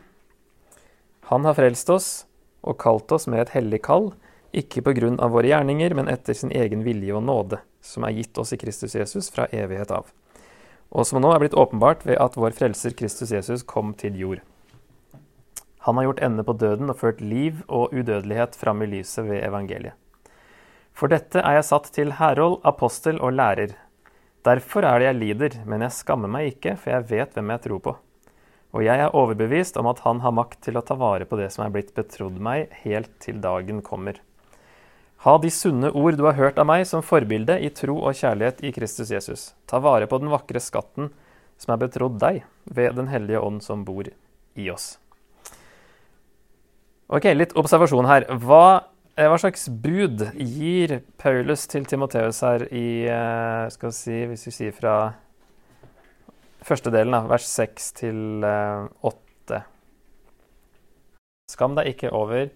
Han 1.33 1.49
har 1.49 1.57
frelst 1.57 1.89
oss 1.93 2.11
og 2.61 2.77
kalt 2.85 3.12
oss 3.17 3.27
med 3.33 3.47
et 3.47 3.55
hellig 3.57 3.81
kall, 3.89 4.12
ikke 4.53 4.85
på 4.85 4.93
grunn 4.99 5.17
av 5.25 5.33
våre 5.33 5.49
gjerninger, 5.49 5.97
men 5.97 6.12
etter 6.12 6.37
sin 6.37 6.53
egen 6.53 6.85
vilje 6.85 7.17
og 7.17 7.25
nåde, 7.25 7.65
som 7.81 8.05
er 8.05 8.12
gitt 8.21 8.37
oss 8.39 8.53
i 8.53 8.61
Kristus 8.61 8.95
Jesus 8.99 9.33
fra 9.33 9.49
evighet 9.49 9.91
av, 9.97 10.12
og 10.93 11.09
som 11.09 11.23
nå 11.25 11.33
er 11.33 11.41
blitt 11.41 11.57
åpenbart 11.57 12.05
ved 12.05 12.21
at 12.21 12.37
vår 12.37 12.55
frelser 12.57 12.95
Kristus 12.97 13.33
Jesus 13.33 13.65
kom 13.65 13.95
til 13.97 14.19
jord. 14.21 14.43
Han 15.83 15.99
har 15.99 16.07
gjort 16.07 16.23
ende 16.23 16.45
på 16.47 16.55
døden 16.55 16.93
og 16.93 17.01
ført 17.01 17.21
liv 17.25 17.65
og 17.67 17.95
udødelighet 17.97 18.55
fram 18.55 18.85
i 18.85 18.91
lyset 18.93 19.27
ved 19.27 19.43
evangeliet. 19.43 19.97
For 20.93 21.09
dette 21.11 21.41
er 21.41 21.57
jeg 21.57 21.67
satt 21.67 21.89
til 21.97 22.13
herold, 22.21 22.61
apostel 22.69 23.19
og 23.25 23.33
lærer. 23.35 23.73
Derfor 24.45 24.85
er 24.85 25.01
det 25.01 25.09
jeg 25.09 25.19
lider, 25.19 25.57
men 25.67 25.83
jeg 25.83 25.97
skammer 25.97 26.31
meg 26.31 26.53
ikke, 26.53 26.77
for 26.77 26.93
jeg 26.93 27.09
vet 27.09 27.35
hvem 27.35 27.55
jeg 27.55 27.65
tror 27.67 27.83
på. 27.83 27.95
Og 28.73 28.85
jeg 28.85 29.01
er 29.01 29.17
overbevist 29.17 29.77
om 29.81 29.89
at 29.91 30.05
han 30.05 30.21
har 30.25 30.37
makt 30.37 30.61
til 30.69 30.79
å 30.79 30.85
ta 30.85 30.95
vare 31.01 31.27
på 31.29 31.39
det 31.41 31.49
som 31.55 31.65
er 31.65 31.73
blitt 31.75 31.95
betrodd 31.97 32.39
meg, 32.41 32.71
helt 32.85 33.11
til 33.25 33.41
dagen 33.43 33.83
kommer. 33.85 34.21
Ha 35.23 35.37
de 35.38 35.50
sunne 35.55 35.87
ord 35.95 36.17
du 36.19 36.25
har 36.26 36.35
hørt 36.35 36.57
av 36.59 36.67
meg, 36.67 36.83
som 36.91 37.05
forbilde 37.07 37.55
i 37.62 37.69
tro 37.71 37.95
og 38.00 38.17
kjærlighet 38.19 38.64
i 38.67 38.73
Kristus 38.75 39.12
Jesus. 39.14 39.52
Ta 39.71 39.79
vare 39.79 40.09
på 40.11 40.19
den 40.19 40.33
vakre 40.33 40.59
skatten 40.59 41.12
som 41.62 41.75
er 41.75 41.79
betrodd 41.85 42.17
deg, 42.19 42.41
ved 42.67 42.97
Den 42.99 43.07
hellige 43.07 43.38
ånd 43.38 43.62
som 43.62 43.85
bor 43.87 44.09
i 44.59 44.71
oss. 44.73 44.97
Ok, 47.07 47.29
litt 47.37 47.55
observasjon 47.55 48.09
her. 48.11 48.26
Hva, 48.43 48.88
eh, 49.14 49.29
hva, 49.29 49.38
slags 49.38 49.69
bud 49.69 50.25
gir 50.35 51.02
Paulus 51.23 51.69
til 51.71 51.87
Timoteus 51.87 52.41
her 52.43 52.64
i 52.73 53.05
eh, 53.07 53.69
skal 53.71 53.93
vi 53.93 53.99
si, 54.00 54.17
Hvis 54.26 54.47
vi 54.49 54.55
sier 54.57 54.75
fra 54.75 54.97
første 56.67 56.91
delen, 56.91 57.14
da, 57.14 57.23
vers 57.31 57.47
6 57.47 57.93
til 58.00 58.43
8. 58.43 59.55
Eh, 59.55 59.71
Skam 61.52 61.79
deg 61.79 61.93
ikke 61.93 62.11
over 62.11 62.50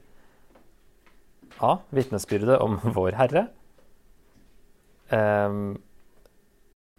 A. 1.60 1.76
Vitnesbyrdet 1.94 2.58
om 2.62 2.78
vår 2.96 3.16
Herre. 3.20 3.46
Um, 5.10 5.76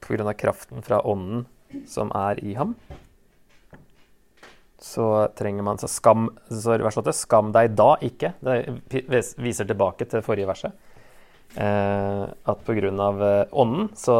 på 0.01 0.15
grunn 0.15 0.29
av 0.29 0.37
kraften 0.39 0.85
fra 0.85 1.01
Ånden 1.03 1.45
som 1.89 2.13
er 2.15 2.39
i 2.45 2.53
ham 2.55 2.77
så 4.79 5.27
trenger 5.35 5.63
man 5.63 5.77
så 5.77 5.87
skam, 5.89 6.29
så 6.49 6.77
vers 6.77 6.97
8, 6.97 7.13
skam 7.13 7.49
deg 7.55 7.73
da 7.77 7.95
ikke. 8.05 8.33
Det 8.45 9.23
viser 9.41 9.65
tilbake 9.65 10.05
til 10.05 10.21
forrige 10.25 10.49
verset. 10.49 10.75
Eh, 11.57 12.23
at 12.27 12.63
pga. 12.67 12.91
av 13.01 13.23
ånden 13.51 13.89
så 13.97 14.17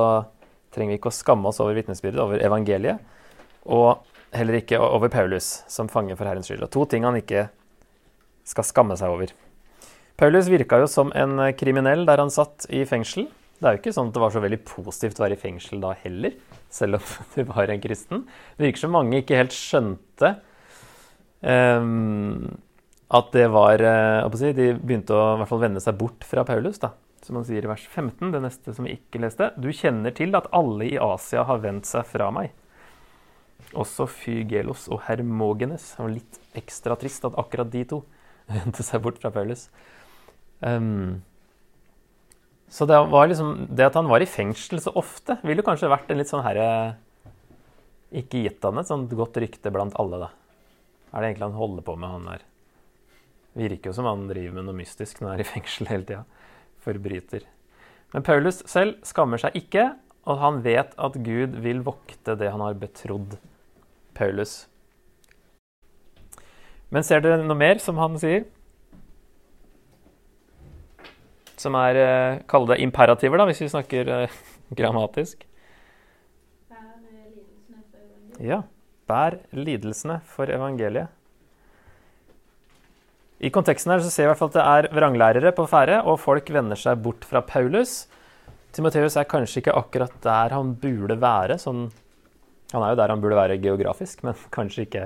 trenger 0.73 0.95
vi 0.95 0.99
ikke 0.99 1.13
å 1.13 1.19
skamme 1.19 1.49
oss 1.49 1.61
over 1.61 1.77
vitnesbyrdet, 1.77 2.21
over 2.21 2.41
evangeliet. 2.41 2.97
Og 3.69 4.01
heller 4.33 4.57
ikke 4.57 4.79
over 4.81 5.09
Paulus 5.13 5.61
som 5.69 5.89
fange 5.89 6.15
for 6.17 6.25
Herrens 6.25 6.49
skyld. 6.49 6.65
Og 6.65 6.73
to 6.73 6.85
ting 6.85 7.05
han 7.05 7.19
ikke 7.19 7.47
skal 8.47 8.65
skamme 8.65 8.97
seg 8.97 9.13
over. 9.13 9.33
Paulus 10.17 10.47
virka 10.49 10.79
jo 10.81 10.87
som 10.89 11.11
en 11.13 11.37
kriminell 11.53 12.01
der 12.07 12.17
han 12.17 12.31
satt 12.33 12.65
i 12.73 12.81
fengsel. 12.89 13.27
Det 13.57 13.65
er 13.65 13.75
jo 13.75 13.81
ikke 13.83 13.93
sånn 13.93 14.09
at 14.09 14.15
det 14.15 14.21
var 14.21 14.31
så 14.33 14.41
veldig 14.41 14.59
positivt 14.65 15.19
å 15.19 15.23
være 15.23 15.35
i 15.37 15.41
fengsel 15.41 15.81
da 15.81 15.91
heller, 16.03 16.33
selv 16.73 16.97
om 16.97 17.09
du 17.35 17.41
var 17.49 17.73
en 17.73 17.81
kristen. 17.81 18.23
Det 18.57 18.65
virker 18.65 18.83
som 18.83 18.95
mange 18.97 19.21
ikke 19.21 19.37
helt 19.37 19.53
skjønte 19.53 20.31
um, 21.41 22.47
at 23.13 23.29
det 23.33 23.45
var 23.53 23.81
uh, 23.81 24.37
si, 24.37 24.53
De 24.57 24.71
begynte 24.77 25.13
å 25.13 25.35
i 25.35 25.41
hvert 25.41 25.51
fall 25.51 25.61
vende 25.63 25.81
seg 25.85 25.97
bort 25.99 26.25
fra 26.27 26.45
Paulus, 26.47 26.81
da. 26.81 26.95
Som 27.25 27.39
han 27.39 27.45
sier 27.47 27.65
i 27.65 27.69
vers 27.69 27.83
15, 27.85 28.31
det 28.33 28.41
neste 28.41 28.73
som 28.73 28.85
vi 28.85 28.95
ikke 28.97 29.21
leste. 29.21 29.51
Du 29.57 29.69
kjenner 29.73 30.13
til 30.17 30.33
at 30.37 30.49
alle 30.55 30.85
i 30.89 31.01
Asia 31.01 31.45
har 31.49 31.61
vendt 31.61 31.89
seg 31.89 32.05
fra 32.09 32.29
meg. 32.33 32.53
Også 33.77 34.05
Fygelos 34.09 34.85
og 34.93 35.01
Hermogenes. 35.05 35.91
Det 35.93 36.05
var 36.05 36.13
litt 36.13 36.41
ekstra 36.57 36.97
trist 36.97 37.25
at 37.27 37.37
akkurat 37.37 37.69
de 37.73 37.85
to 37.89 38.01
vendte 38.53 38.85
seg 38.85 39.01
bort 39.05 39.21
fra 39.21 39.33
Paulus. 39.33 39.67
Um, 40.59 41.21
Så 42.69 42.85
det, 42.85 42.97
liksom, 43.29 43.67
det 43.69 43.85
at 43.85 43.95
han 43.95 44.09
var 44.09 44.21
i 44.21 44.27
fengsel 44.27 44.81
så 44.83 44.91
ofte, 44.97 45.37
ville 45.45 45.63
kanskje 45.63 45.91
vært 45.91 46.09
en 46.11 46.17
litt 46.19 46.31
sånn 46.31 46.43
herre 46.43 46.97
Ikke 48.11 48.41
gitt 48.43 48.63
han 48.65 48.81
et 48.81 48.89
sånt 48.89 49.13
godt 49.15 49.37
rykte 49.39 49.71
blant 49.71 49.95
alle, 49.99 50.19
da. 50.25 50.29
Er 51.13 51.21
det 51.21 51.29
egentlig 51.29 51.47
han 51.47 51.59
holder 51.59 51.85
på 51.87 51.95
med, 51.95 52.09
han 52.09 52.27
der? 52.27 52.43
Virker 53.57 53.89
jo 53.89 53.95
som 53.95 54.09
han 54.09 54.27
driver 54.29 54.57
med 54.57 54.67
noe 54.67 54.77
mystisk 54.77 55.21
når 55.21 55.29
han 55.29 55.37
er 55.37 55.43
i 55.45 55.47
fengsel 55.47 55.89
hele 55.91 56.07
tida. 56.07 56.23
Forbryter. 56.83 57.47
Men 58.13 58.23
Paulus 58.23 58.61
selv 58.69 58.99
skammer 59.07 59.41
seg 59.41 59.55
ikke, 59.59 59.89
og 60.27 60.41
han 60.43 60.61
vet 60.63 60.91
at 60.99 61.15
Gud 61.23 61.55
vil 61.63 61.81
vokte 61.87 62.35
det 62.39 62.51
han 62.51 62.63
har 62.63 62.77
betrodd 62.79 63.37
Paulus. 64.17 64.67
Men 66.91 67.03
ser 67.03 67.23
dere 67.23 67.43
noe 67.43 67.59
mer 67.59 67.79
som 67.83 67.99
han 67.99 68.19
sier? 68.19 68.45
Som 71.57 71.75
er 71.79 71.99
uh, 72.45 72.65
det 72.69 72.79
imperativer, 72.83 73.39
da, 73.39 73.47
hvis 73.49 73.63
vi 73.63 73.71
snakker 73.71 74.09
uh, 74.13 74.41
grammatisk. 74.79 75.45
Ja. 78.43 78.63
Bær 79.07 79.39
lidelsene 79.55 80.19
for 80.27 80.51
evangeliet. 80.51 81.13
I 83.37 83.51
konteksten 83.53 83.93
her 83.93 84.01
så 84.01 84.09
ser 84.09 84.25
vi 84.25 84.27
i 84.27 84.31
hvert 84.31 84.39
fall 84.39 84.49
at 84.49 84.57
det 84.57 84.65
er 84.65 84.87
vranglærere 84.97 85.53
på 85.55 85.67
ferde, 85.69 85.99
og 86.09 86.19
folk 86.19 86.49
vender 86.53 86.79
seg 86.79 86.97
bort 87.05 87.25
fra 87.27 87.43
Paulus. 87.45 88.07
Timoteus 88.73 89.15
er 89.17 89.29
kanskje 89.29 89.61
ikke 89.61 89.75
akkurat 89.77 90.15
der 90.25 90.55
han 90.57 90.73
burde 90.81 91.19
være. 91.21 91.59
Sånn, 91.61 91.87
han 92.73 92.83
er 92.83 92.93
jo 92.93 92.99
der 92.99 93.13
han 93.13 93.21
burde 93.23 93.37
være 93.37 93.59
geografisk, 93.61 94.25
men 94.25 94.37
kanskje 94.57 94.87
ikke 94.87 95.05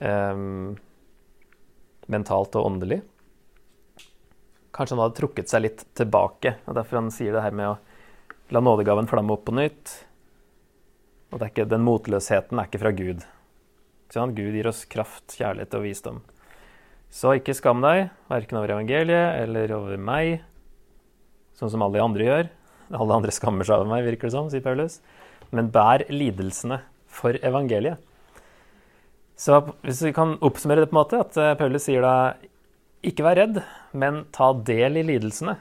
um, 0.00 0.72
mentalt 2.12 2.56
og 2.56 2.70
åndelig. 2.72 3.02
Kanskje 4.74 4.96
han 4.96 5.04
hadde 5.04 5.18
trukket 5.20 5.50
seg 5.50 5.62
litt 5.64 5.84
tilbake. 5.94 6.56
og 6.66 6.76
Derfor 6.78 7.00
han 7.00 7.12
sier 7.14 7.36
det 7.36 7.44
her 7.44 7.54
med 7.54 7.74
å 7.74 7.78
la 8.54 8.62
nådegaven 8.64 9.08
flamme 9.10 9.36
opp 9.36 9.44
på 9.46 9.54
nytt. 9.54 9.92
Og 11.34 11.42
ikke, 11.42 11.66
den 11.70 11.84
motløsheten 11.86 12.58
er 12.58 12.68
ikke 12.68 12.82
fra 12.82 12.94
Gud. 12.94 13.24
Sånn, 14.12 14.34
Gud 14.36 14.54
gir 14.54 14.68
oss 14.70 14.84
kraft, 14.90 15.34
kjærlighet 15.34 15.74
og 15.78 15.84
visdom. 15.86 16.20
Så 17.14 17.36
ikke 17.38 17.54
skam 17.54 17.82
deg, 17.82 18.08
verken 18.30 18.58
over 18.58 18.74
evangeliet 18.74 19.40
eller 19.44 19.70
over 19.76 19.98
meg, 19.98 20.42
sånn 21.58 21.70
som 21.70 21.82
alle 21.86 21.98
de 21.98 22.04
andre 22.04 22.26
gjør. 22.26 22.50
Alle 22.94 23.18
andre 23.18 23.34
skammer 23.34 23.66
seg 23.66 23.80
over 23.80 23.90
meg, 23.90 24.04
virker 24.06 24.28
det 24.28 24.34
som, 24.34 24.50
sier 24.50 24.64
Paulus. 24.64 24.98
Men 25.54 25.70
bær 25.74 26.04
lidelsene 26.10 26.80
for 27.10 27.38
evangeliet. 27.46 28.02
Så 29.38 29.60
hvis 29.82 30.02
vi 30.04 30.14
kan 30.14 30.36
oppsummere 30.46 30.84
det 30.84 30.90
på 30.90 30.94
en 30.94 31.00
måte, 31.00 31.22
at 31.24 31.38
eh, 31.40 31.54
Paulus 31.58 31.86
sier 31.88 32.04
da 32.04 32.34
ikke 33.06 33.24
vær 33.26 33.38
redd, 33.38 33.60
men 33.92 34.24
ta 34.34 34.52
del 34.66 34.98
i 35.00 35.04
lidelsene. 35.06 35.56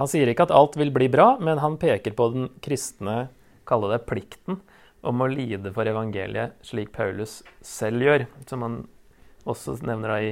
Han 0.00 0.08
sier 0.08 0.30
ikke 0.30 0.46
at 0.46 0.54
alt 0.56 0.78
vil 0.80 0.92
bli 0.94 1.10
bra, 1.12 1.34
men 1.42 1.60
han 1.60 1.76
peker 1.80 2.14
på 2.16 2.30
den 2.32 2.48
kristne, 2.64 3.28
kalle 3.68 3.90
det 3.92 4.06
plikten, 4.08 4.62
om 5.04 5.20
å 5.20 5.28
lide 5.28 5.72
for 5.74 5.88
evangeliet 5.88 6.56
slik 6.64 6.92
Paulus 6.94 7.40
selv 7.64 8.04
gjør, 8.04 8.26
som 8.48 8.64
han 8.64 8.78
også 9.48 9.78
nevner 9.84 10.14
i, 10.16 10.30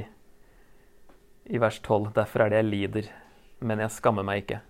i 1.49 1.61
vers 1.61 1.79
12. 1.81 2.11
Derfor 2.17 2.45
er 2.45 2.53
det 2.53 2.63
jeg 2.63 2.69
lider, 2.69 3.11
men 3.61 3.81
jeg 3.83 3.93
skammer 3.97 4.25
meg 4.25 4.43
ikke, 4.43 4.61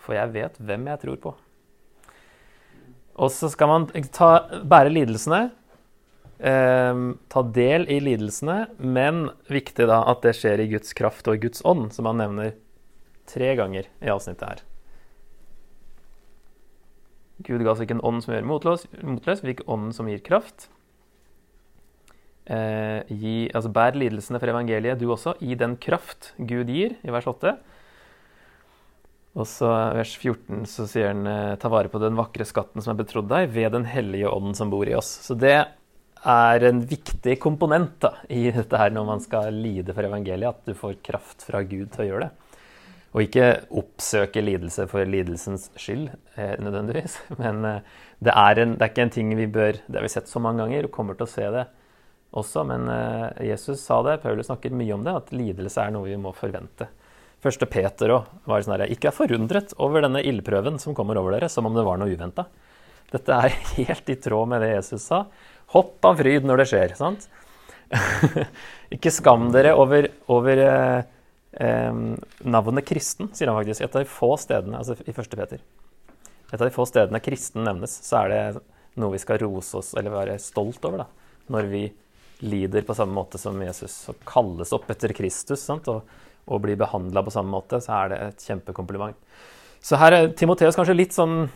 for 0.00 0.16
jeg 0.16 0.34
vet 0.36 0.58
hvem 0.60 0.88
jeg 0.92 1.02
tror 1.04 1.20
på. 1.26 1.34
Og 3.16 3.32
så 3.32 3.48
skal 3.52 3.70
man 3.72 3.86
ta, 4.12 4.30
bære 4.64 4.92
lidelsene 4.92 5.46
eh, 6.38 7.00
ta 7.32 7.42
del 7.56 7.88
i 7.92 7.98
lidelsene, 8.02 8.58
men 8.78 9.28
viktig 9.52 9.88
da 9.90 10.02
at 10.10 10.22
det 10.26 10.36
skjer 10.38 10.62
i 10.62 10.70
Guds 10.74 10.96
kraft 10.96 11.28
og 11.28 11.38
i 11.38 11.44
Guds 11.46 11.64
ånd, 11.66 11.90
som 11.96 12.08
han 12.10 12.22
nevner 12.22 12.54
tre 13.26 13.52
ganger 13.58 13.90
i 14.00 14.10
avsnittet 14.12 14.48
her. 14.48 14.64
Gud 17.44 17.62
ga 17.64 17.74
oss 17.74 17.82
ikke 17.84 17.98
en 17.98 18.06
ånd 18.06 18.24
som 18.24 18.32
gjør 18.32 18.48
motløs, 18.48 18.86
motløs 19.04 19.42
fikk 19.44 19.66
ånden 19.68 19.92
som 19.96 20.08
gir 20.08 20.22
kraft. 20.24 20.70
Eh, 22.46 23.02
gi, 23.10 23.48
altså 23.50 23.72
Bær 23.74 23.96
lidelsene 23.98 24.38
for 24.40 24.52
evangeliet, 24.52 25.00
du 25.00 25.10
også, 25.10 25.34
i 25.42 25.58
den 25.58 25.74
kraft 25.82 26.32
Gud 26.38 26.70
gir, 26.70 26.94
i 27.02 27.12
vers 27.12 27.26
8. 27.28 27.56
Og 29.36 29.44
så 29.50 29.68
vers 29.98 30.14
14 30.16 30.62
så 30.70 30.86
sier 30.88 31.10
han 31.10 31.26
eh, 31.28 31.56
ta 31.60 31.68
vare 31.68 31.90
på 31.92 32.00
den 32.00 32.16
vakre 32.16 32.46
skatten 32.48 32.80
som 32.80 32.94
er 32.94 33.02
betrodd 33.02 33.28
deg, 33.28 33.50
ved 33.52 33.74
Den 33.76 33.84
hellige 33.90 34.30
ånden 34.32 34.56
som 34.56 34.72
bor 34.72 34.88
i 34.88 34.96
oss. 34.96 35.10
Så 35.26 35.36
det 35.36 35.58
er 36.26 36.64
en 36.68 36.82
viktig 36.88 37.36
komponent 37.42 37.96
da, 38.02 38.12
i 38.32 38.48
dette 38.54 38.80
her 38.80 38.92
når 38.94 39.06
man 39.08 39.22
skal 39.22 39.54
lide 39.54 39.94
for 39.94 40.06
evangeliet, 40.06 40.50
at 40.50 40.68
du 40.68 40.76
får 40.76 40.98
kraft 41.06 41.46
fra 41.46 41.62
Gud 41.66 41.92
til 41.94 42.04
å 42.04 42.08
gjøre 42.10 42.26
det. 42.26 42.46
Og 43.16 43.22
ikke 43.24 43.46
oppsøke 43.80 44.42
lidelse 44.44 44.84
for 44.90 45.08
lidelsens 45.08 45.70
skyld, 45.80 46.10
eh, 46.36 46.56
nødvendigvis. 46.60 47.16
Men 47.42 47.64
eh, 47.64 47.96
det, 48.18 48.34
er 48.34 48.60
en, 48.60 48.76
det, 48.76 48.84
er 48.84 48.92
ikke 48.92 49.06
en 49.06 49.14
ting 49.14 49.32
vi 49.38 49.48
bør 49.48 49.78
Det 49.86 49.96
har 49.98 50.04
vi 50.04 50.12
sett 50.12 50.28
så 50.28 50.42
mange 50.42 50.64
ganger 50.64 50.88
og 50.88 50.92
kommer 50.92 51.16
til 51.16 51.24
å 51.24 51.32
se 51.32 51.48
det 51.54 51.64
også. 52.36 52.66
Men 52.68 52.90
eh, 52.92 53.46
Jesus 53.52 53.80
sa 53.86 54.02
det, 54.04 54.18
Paulus 54.24 54.50
snakker 54.50 54.76
mye 54.76 54.92
om 54.98 55.06
det, 55.06 55.16
at 55.16 55.32
lidelse 55.32 55.80
er 55.80 55.96
noe 55.96 56.10
vi 56.10 56.20
må 56.20 56.34
forvente. 56.36 56.90
Første 57.44 57.68
Peter 57.70 58.12
òg 58.14 58.28
var 58.48 58.64
sånn 58.64 58.74
her 58.74 58.90
Ikke 58.90 59.10
er 59.10 59.16
forundret 59.16 59.74
over 59.82 60.02
denne 60.02 60.22
ildprøven 60.24 60.80
som 60.82 60.96
kommer 60.96 61.20
over 61.20 61.36
dere, 61.36 61.50
som 61.52 61.68
om 61.68 61.76
det 61.76 61.84
var 61.86 62.00
noe 62.00 62.12
uventa. 62.12 62.48
Dette 63.12 63.40
er 63.46 63.56
helt 63.78 64.12
i 64.12 64.18
tråd 64.20 64.50
med 64.50 64.64
det 64.64 64.74
Jesus 64.74 65.08
sa. 65.08 65.24
Hopp 65.74 66.04
av 66.06 66.20
fryd 66.20 66.46
når 66.46 66.62
det 66.62 66.68
skjer. 66.70 66.94
sant? 66.98 67.26
ikke 68.94 69.12
skam 69.14 69.50
dere 69.54 69.74
over, 69.78 70.08
over 70.32 70.62
eh, 70.62 71.98
navnet 72.44 72.86
kristen, 72.86 73.30
sier 73.34 73.50
han 73.50 73.58
faktisk. 73.58 73.82
Et 73.82 73.98
av 73.98 74.04
de 74.04 74.10
få 74.10 74.32
stedene 74.40 74.80
altså 74.80 74.96
i 75.02 75.14
1. 75.14 75.36
Peter. 75.36 75.62
Et 76.52 76.58
av 76.60 76.66
de 76.66 76.74
få 76.74 76.86
stedene 76.86 77.22
kristen 77.22 77.66
nevnes, 77.66 77.94
så 78.06 78.22
er 78.22 78.32
det 78.32 78.64
noe 79.00 79.14
vi 79.14 79.20
skal 79.20 79.40
rose 79.42 79.76
oss 79.80 79.92
eller 79.98 80.14
være 80.14 80.38
stolt 80.42 80.84
over. 80.88 81.04
da, 81.04 81.34
Når 81.52 81.70
vi 81.72 81.84
lider 82.46 82.84
på 82.84 82.94
samme 82.94 83.16
måte 83.16 83.40
som 83.40 83.58
Jesus 83.62 83.94
og 84.12 84.20
kalles 84.28 84.72
opp 84.76 84.90
etter 84.92 85.14
Kristus 85.16 85.62
sant? 85.64 85.88
og, 85.88 86.04
og 86.46 86.60
blir 86.62 86.78
behandla 86.78 87.24
på 87.24 87.32
samme 87.34 87.50
måte, 87.50 87.80
så 87.82 88.04
er 88.04 88.12
det 88.12 88.18
et 88.22 88.48
kjempekompliment. 88.48 89.16
Så 89.82 89.98
her 90.00 90.14
er 90.14 90.28
Timoteus 90.36 90.76
kanskje 90.78 90.96
litt 90.96 91.16
sånn 91.16 91.48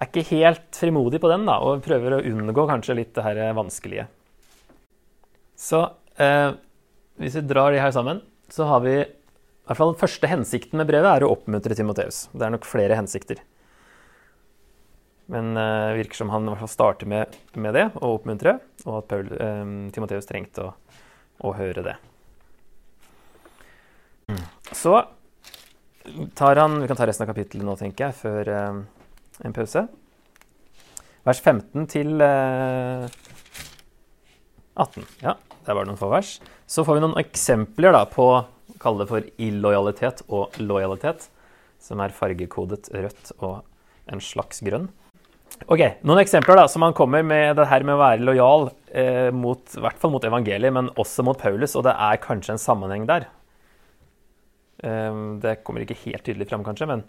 er 0.00 0.08
ikke 0.08 0.26
helt 0.32 0.76
frimodig 0.76 1.20
på 1.20 1.30
den 1.30 1.44
da, 1.48 1.58
og 1.60 1.84
prøver 1.84 2.16
å 2.16 2.24
unngå 2.24 2.66
kanskje 2.70 2.96
litt 2.96 3.12
det 3.16 3.24
her 3.26 3.40
vanskelige. 3.56 4.06
Så 5.60 5.82
eh, 6.16 6.56
hvis 7.20 7.36
vi 7.36 7.44
drar 7.44 7.74
de 7.74 7.82
her 7.82 7.92
sammen, 7.92 8.22
så 8.50 8.66
har 8.70 8.80
vi 8.84 8.96
i 9.00 9.06
hvert 9.70 9.78
fall 9.78 9.92
den 9.92 10.00
første 10.00 10.26
hensikten 10.30 10.80
med 10.80 10.88
brevet 10.88 11.12
er 11.12 11.24
å 11.26 11.34
oppmuntre 11.34 11.76
Timoteus. 11.78 12.24
Det 12.32 12.46
er 12.46 12.54
nok 12.54 12.64
flere 12.66 12.96
hensikter. 12.98 13.42
Men 15.30 15.52
eh, 15.60 15.92
virker 16.00 16.18
som 16.18 16.32
han 16.32 16.48
i 16.48 16.50
hvert 16.50 16.64
fall 16.64 16.72
starter 16.72 17.10
med, 17.10 17.36
med 17.54 17.76
det, 17.76 17.84
å 18.00 18.16
oppmuntre, 18.16 18.56
og 18.86 18.96
at 19.02 19.10
Paul, 19.12 19.28
eh, 19.36 19.74
Timoteus 19.94 20.26
trengte 20.26 20.64
å, 20.64 20.72
å, 21.44 21.52
høre 21.54 21.84
det. 21.86 21.94
Så 24.74 24.96
tar 26.38 26.58
han 26.58 26.80
Vi 26.80 26.88
kan 26.88 26.98
ta 26.98 27.06
resten 27.06 27.26
av 27.26 27.30
kapittelet 27.30 27.66
nå, 27.66 27.76
tenker 27.78 28.08
jeg, 28.08 28.18
før 28.24 28.50
eh, 28.56 28.80
en 29.44 29.56
pause. 29.56 29.86
Vers 31.26 31.40
15 31.44 31.88
til 31.92 32.22
eh, 32.24 33.06
18. 34.80 35.04
Ja, 35.24 35.36
der 35.66 35.76
var 35.76 35.84
det 35.84 35.92
noen 35.92 36.00
få 36.00 36.08
vers. 36.12 36.38
Så 36.70 36.84
får 36.86 36.98
vi 36.98 37.04
noen 37.04 37.18
eksempler 37.20 37.92
da, 37.96 38.06
på 38.08 38.30
kall 38.80 39.02
det 39.02 39.08
for 39.10 39.26
illojalitet 39.42 40.24
og 40.28 40.56
lojalitet, 40.62 41.26
som 41.82 42.00
er 42.00 42.14
fargekodet 42.16 42.88
rødt 42.94 43.34
og 43.40 43.60
en 44.10 44.22
slags 44.24 44.62
grønn. 44.64 44.88
Ok, 45.68 45.82
Noen 46.06 46.22
eksempler 46.22 46.56
da, 46.56 46.64
som 46.70 46.84
han 46.86 46.94
kommer 46.96 47.24
med 47.26 47.58
det 47.58 47.66
her 47.68 47.84
med 47.84 47.98
å 47.98 48.00
være 48.00 48.24
lojal 48.24 48.70
eh, 48.96 49.28
mot, 49.34 49.60
i 49.76 49.82
hvert 49.82 49.98
fall 50.00 50.12
mot 50.14 50.24
evangeliet, 50.24 50.72
men 50.72 50.88
også 51.00 51.24
mot 51.26 51.38
Paulus, 51.38 51.74
og 51.76 51.84
det 51.84 51.92
er 51.92 52.22
kanskje 52.22 52.54
en 52.54 52.62
sammenheng 52.62 53.04
der. 53.10 53.26
Eh, 54.86 55.18
det 55.42 55.58
kommer 55.66 55.84
ikke 55.84 55.98
helt 56.06 56.24
tydelig 56.24 56.48
fram, 56.48 56.64
kanskje, 56.64 56.88
men 56.88 57.04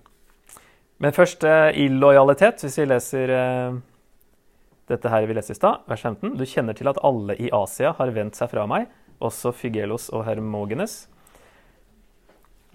men 1.02 1.16
først 1.16 1.44
eh, 1.48 1.72
illojalitet, 1.82 2.62
hvis 2.62 2.78
vi 2.78 2.86
leser 2.86 3.32
eh, 3.34 3.80
dette 4.92 5.10
her 5.10 5.26
vi 5.26 5.38
leste 5.38 5.56
i 5.56 5.58
stad, 5.58 5.86
vers 5.90 6.04
15. 6.06 6.36
Du 6.38 6.46
kjenner 6.46 6.78
til 6.78 6.90
at 6.92 7.00
alle 7.06 7.38
i 7.42 7.50
Asia 7.56 7.96
har 7.98 8.14
vendt 8.14 8.38
seg 8.38 8.52
fra 8.52 8.68
meg, 8.70 8.90
også 9.22 9.54
Fygelos 9.56 10.10
og 10.14 10.26
Hermogenes. 10.28 11.06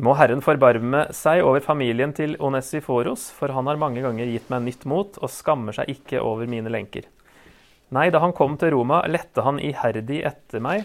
Må 0.03 0.13
Herren 0.19 0.43
forbarme 0.45 1.07
seg 1.17 1.41
over 1.47 1.63
familien 1.65 2.13
til 2.17 2.35
Onesiforos, 2.43 3.31
for 3.33 3.55
han 3.55 3.71
har 3.71 3.79
mange 3.81 4.03
ganger 4.05 4.29
gitt 4.29 4.51
meg 4.53 4.67
nytt 4.67 4.85
mot 4.91 5.17
og 5.23 5.33
skammer 5.33 5.77
seg 5.79 5.89
ikke 5.95 6.21
over 6.21 6.51
mine 6.51 6.73
lenker. 6.73 7.07
Nei, 7.95 8.11
da 8.11 8.21
han 8.21 8.35
kom 8.37 8.59
til 8.59 8.75
Roma, 8.75 9.05
lette 9.09 9.45
han 9.47 9.63
iherdig 9.63 10.21
etter 10.27 10.61
meg 10.61 10.85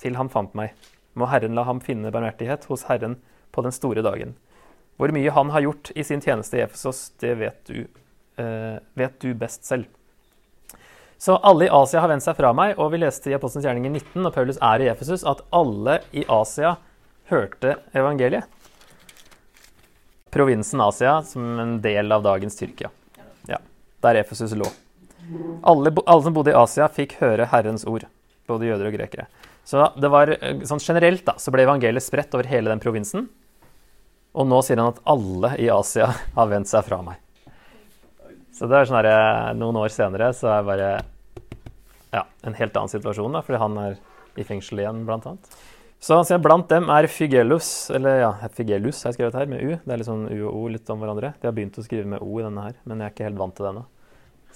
til 0.00 0.16
han 0.16 0.32
fant 0.32 0.56
meg. 0.56 0.72
Må 1.14 1.28
Herren 1.30 1.54
la 1.54 1.66
ham 1.68 1.82
finne 1.84 2.10
barmhjertighet 2.10 2.64
hos 2.70 2.86
Herren 2.88 3.18
på 3.52 3.62
den 3.66 3.76
store 3.76 4.02
dagen. 4.06 4.34
Hvor 5.00 5.12
mye 5.16 5.32
han 5.32 5.50
har 5.54 5.64
gjort 5.64 5.90
i 5.96 6.04
sin 6.04 6.20
tjeneste 6.20 6.58
i 6.58 6.66
Efesos, 6.66 7.06
det 7.22 7.32
vet 7.40 7.60
du, 7.70 7.86
eh, 8.36 8.76
vet 9.00 9.16
du, 9.22 9.32
best 9.34 9.64
selv. 9.64 9.88
Så 11.20 11.36
alle 11.36 11.66
i 11.66 11.72
Asia 11.72 12.00
har 12.00 12.08
vendt 12.08 12.24
seg 12.24 12.36
fra 12.36 12.50
meg, 12.56 12.74
og 12.76 12.92
vi 12.92 13.00
leste 13.00 13.32
i 13.32 13.34
Apostelens 13.36 13.64
gjerninger 13.64 13.92
19, 13.92 14.20
når 14.24 14.34
Paulus 14.34 14.60
er 14.60 14.84
i 14.84 14.90
Efesus, 14.92 15.24
at 15.24 15.40
alle 15.56 15.98
i 16.12 16.24
Asia 16.28 16.76
hørte 17.32 17.78
evangeliet. 17.96 18.44
provinsen 20.30 20.80
Asia 20.80 21.22
som 21.26 21.58
en 21.58 21.80
del 21.82 22.12
av 22.12 22.22
dagens 22.22 22.56
Tyrkia. 22.56 22.90
Ja, 23.48 23.58
Der 24.00 24.14
Efesus 24.14 24.52
lå. 24.54 24.68
Alle, 25.62 25.90
alle, 26.06 26.22
som 26.22 26.34
bodde 26.34 26.52
i 26.52 26.54
Asia, 26.54 26.86
fikk 26.88 27.16
høre 27.18 27.48
Herrens 27.50 27.84
ord, 27.84 28.04
både 28.46 28.68
jøder 28.68 28.86
og 28.86 28.94
grekere. 28.94 29.26
Så 29.64 29.90
det 30.00 30.10
var, 30.10 30.28
eh, 30.28 30.62
sånn 30.64 30.78
generelt 30.78 31.24
da, 31.24 31.34
så 31.36 31.50
ble 31.50 31.66
evangeliet 31.66 32.02
spredt 32.02 32.34
over 32.34 32.46
hele 32.46 32.70
den 32.70 32.80
provinsen. 32.80 33.28
Og 34.38 34.46
nå 34.46 34.60
sier 34.62 34.78
han 34.78 34.92
at 34.92 35.00
alle 35.10 35.54
i 35.58 35.66
Asia 35.72 36.10
har 36.36 36.50
vendt 36.50 36.70
seg 36.70 36.86
fra 36.86 37.00
meg. 37.02 37.18
Så 38.54 38.68
det 38.70 38.76
er 38.76 38.86
sånn 38.86 39.00
her, 39.00 39.08
eh, 39.10 39.50
Noen 39.58 39.78
år 39.80 39.90
senere 39.94 40.30
så 40.36 40.50
er 40.52 40.60
det 40.60 40.68
bare 40.68 40.90
ja, 42.12 42.24
en 42.44 42.56
helt 42.58 42.76
annen 42.76 42.92
situasjon, 42.92 43.32
da, 43.32 43.42
fordi 43.46 43.60
han 43.62 43.78
er 43.80 43.98
i 44.38 44.46
fengsel 44.46 44.82
igjen, 44.82 45.04
blant 45.06 45.26
annet. 45.26 45.54
Så 46.00 46.16
han 46.16 46.24
sier 46.24 46.40
blant 46.40 46.68
dem 46.70 46.88
er 46.92 47.08
Fygelus, 47.12 47.90
eller 47.92 48.22
ja, 48.22 48.30
Fygelus 48.56 49.02
har 49.04 49.12
jeg 49.12 49.18
skrevet 49.18 49.36
her, 49.36 49.50
med 49.50 49.60
U. 49.60 49.74
Det 49.84 49.92
er 49.92 50.00
litt 50.00 50.08
sånn 50.08 50.28
U 50.30 50.38
og 50.48 50.54
O 50.56 50.62
litt 50.72 50.88
om 50.92 51.02
hverandre. 51.02 51.34
De 51.40 51.48
har 51.48 51.56
begynt 51.56 51.76
å 51.76 51.84
skrive 51.84 52.08
med 52.08 52.24
O 52.24 52.38
i 52.40 52.44
denne 52.46 52.64
her, 52.68 52.78
men 52.88 53.02
jeg 53.02 53.10
er 53.10 53.14
ikke 53.14 53.26
helt 53.28 53.40
vant 53.40 53.56
til 53.56 53.66
det 53.66 53.72
ennå. 53.74 53.84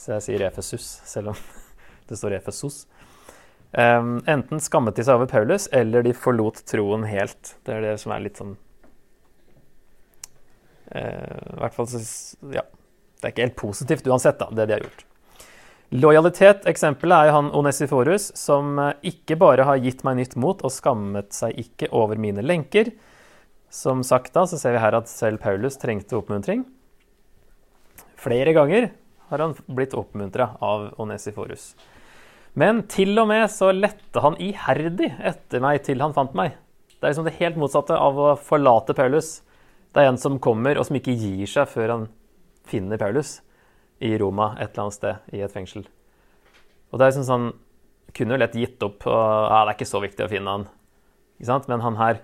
Så 0.00 0.14
jeg 0.16 0.24
sier 0.26 0.44
Efesus, 0.48 0.86
selv 1.08 1.34
om 1.34 1.42
det 2.08 2.18
står 2.20 2.38
Efesos. 2.38 2.84
Um, 3.74 4.20
enten 4.30 4.62
skammet 4.62 4.96
de 4.96 5.04
seg 5.04 5.18
over 5.18 5.28
Paulus, 5.28 5.66
eller 5.74 6.06
de 6.06 6.14
forlot 6.16 6.62
troen 6.70 7.04
helt. 7.10 7.56
Det 7.66 7.76
er 7.76 7.88
det 7.88 7.96
som 8.00 8.14
er 8.14 8.24
litt 8.24 8.40
sånn 8.40 8.56
I 10.92 11.60
hvert 11.62 11.76
fall 11.76 11.88
så 11.90 12.00
Ja. 12.52 12.66
Det 13.24 13.30
er 13.30 13.32
ikke 13.32 13.44
helt 13.46 13.56
positivt 13.56 14.08
uansett, 14.10 14.36
da, 14.36 14.50
det 14.52 14.66
de 14.68 14.74
har 14.76 14.82
gjort. 14.84 15.04
Lojalitet, 15.96 16.66
eksempelet, 16.68 17.28
er 17.28 17.32
han 17.32 17.46
Onesiforus, 17.56 18.26
som 18.36 18.78
eh, 18.82 18.96
ikke 19.14 19.38
bare 19.40 19.64
har 19.64 19.80
gitt 19.80 20.02
meg 20.04 20.18
nytt 20.18 20.34
mot 20.40 20.60
og 20.60 20.72
skammet 20.74 21.32
seg 21.32 21.56
ikke 21.60 21.88
over 21.94 22.20
mine 22.20 22.44
lenker. 22.44 22.90
Som 23.72 24.02
sagt 24.04 24.34
da, 24.34 24.42
så 24.44 24.58
ser 24.60 24.74
vi 24.74 24.82
her 24.82 24.96
at 24.98 25.08
selv 25.08 25.40
Paulus 25.44 25.80
trengte 25.80 26.18
oppmuntring. 26.18 26.66
Flere 28.20 28.52
ganger 28.56 28.90
har 29.30 29.44
han 29.44 29.56
blitt 29.66 29.96
oppmuntra 29.96 30.50
av 30.60 30.90
Onesiforus. 31.00 31.72
Men 32.58 32.84
til 32.90 33.16
og 33.18 33.30
med 33.32 33.48
så 33.50 33.72
lette 33.74 34.20
han 34.22 34.36
iherdig 34.42 35.14
etter 35.16 35.64
meg 35.64 35.80
til 35.86 36.04
han 36.04 36.14
fant 36.16 36.36
meg. 36.38 36.58
Det 36.92 37.02
er 37.02 37.14
liksom 37.14 37.26
det 37.30 37.38
helt 37.40 37.58
motsatte 37.60 37.96
av 37.98 38.20
å 38.20 38.34
forlate 38.38 38.94
Paulus. 38.98 39.38
Det 39.94 40.02
er 40.02 40.10
en 40.10 40.18
som 40.18 40.40
kommer, 40.42 40.78
og 40.78 40.88
som 40.88 40.96
ikke 40.98 41.14
gir 41.14 41.46
seg 41.46 41.68
før 41.70 41.92
han 41.92 42.06
finner 42.66 42.98
Paulus 42.98 43.36
i 44.02 44.16
Roma 44.18 44.54
et 44.58 44.72
eller 44.72 44.88
annet 44.88 44.96
sted 44.96 45.36
i 45.36 45.42
et 45.44 45.54
fengsel. 45.54 45.84
Og 46.90 46.98
det 46.98 47.06
er 47.06 47.14
liksom 47.14 47.28
sånn 47.28 47.52
Kunne 48.14 48.36
jo 48.36 48.38
lett 48.38 48.52
gitt 48.54 48.82
opp 48.86 49.08
og 49.10 49.14
ja, 49.16 49.64
det 49.64 49.72
er 49.72 49.74
ikke 49.74 49.88
så 49.90 49.98
viktig 49.98 50.22
å 50.22 50.30
finne 50.30 50.52
han. 50.52 50.64
Ikke 51.34 51.48
sant? 51.48 51.64
Men 51.66 51.82
han 51.82 51.96
her 51.98 52.20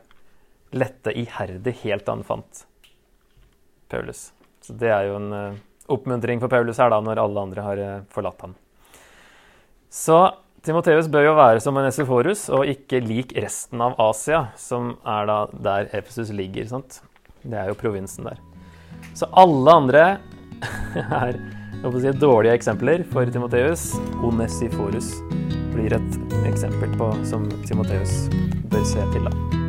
lette 0.70 1.10
iherdig 1.18 1.72
helt 1.80 2.04
til 2.06 2.12
han 2.12 2.22
fant 2.28 2.60
Paulus. 3.90 4.28
Så 4.62 4.76
det 4.78 4.92
er 4.94 5.08
jo 5.08 5.16
en 5.18 5.34
uh, 5.34 5.58
oppmuntring 5.90 6.38
for 6.38 6.52
Paulus 6.52 6.78
her, 6.78 6.92
da, 6.94 7.00
når 7.02 7.18
alle 7.24 7.42
andre 7.42 7.64
har 7.66 7.82
uh, 7.82 7.90
forlatt 8.14 8.44
ham. 8.46 8.54
Så 9.90 10.20
Timoteus 10.62 11.10
bør 11.10 11.26
jo 11.26 11.36
være 11.40 11.64
som 11.64 11.74
en 11.80 11.90
Esiforus 11.90 12.46
og 12.54 12.70
ikke 12.70 13.02
lik 13.02 13.34
resten 13.34 13.82
av 13.82 13.98
Asia, 13.98 14.52
som 14.60 14.92
er 15.02 15.26
da 15.26 15.40
der 15.50 15.90
Efesus 15.96 16.30
ligger. 16.30 16.70
sant? 16.70 17.00
Det 17.42 17.56
er 17.56 17.70
jo 17.70 17.78
provinsen 17.78 18.28
der. 18.28 18.40
Så 19.14 19.28
alle 19.32 19.72
andre 19.72 20.04
er 21.22 21.38
si, 22.00 22.12
dårlige 22.20 22.56
eksempler 22.58 23.04
for 23.12 23.30
Timoteus. 23.32 23.92
Onesiforus 24.24 25.14
blir 25.72 25.96
et 25.96 26.20
eksempel 26.50 26.92
på, 26.98 27.12
som 27.24 27.48
Timoteus 27.64 28.28
bør 28.70 28.84
se 28.84 29.08
til. 29.14 29.26
da. 29.30 29.59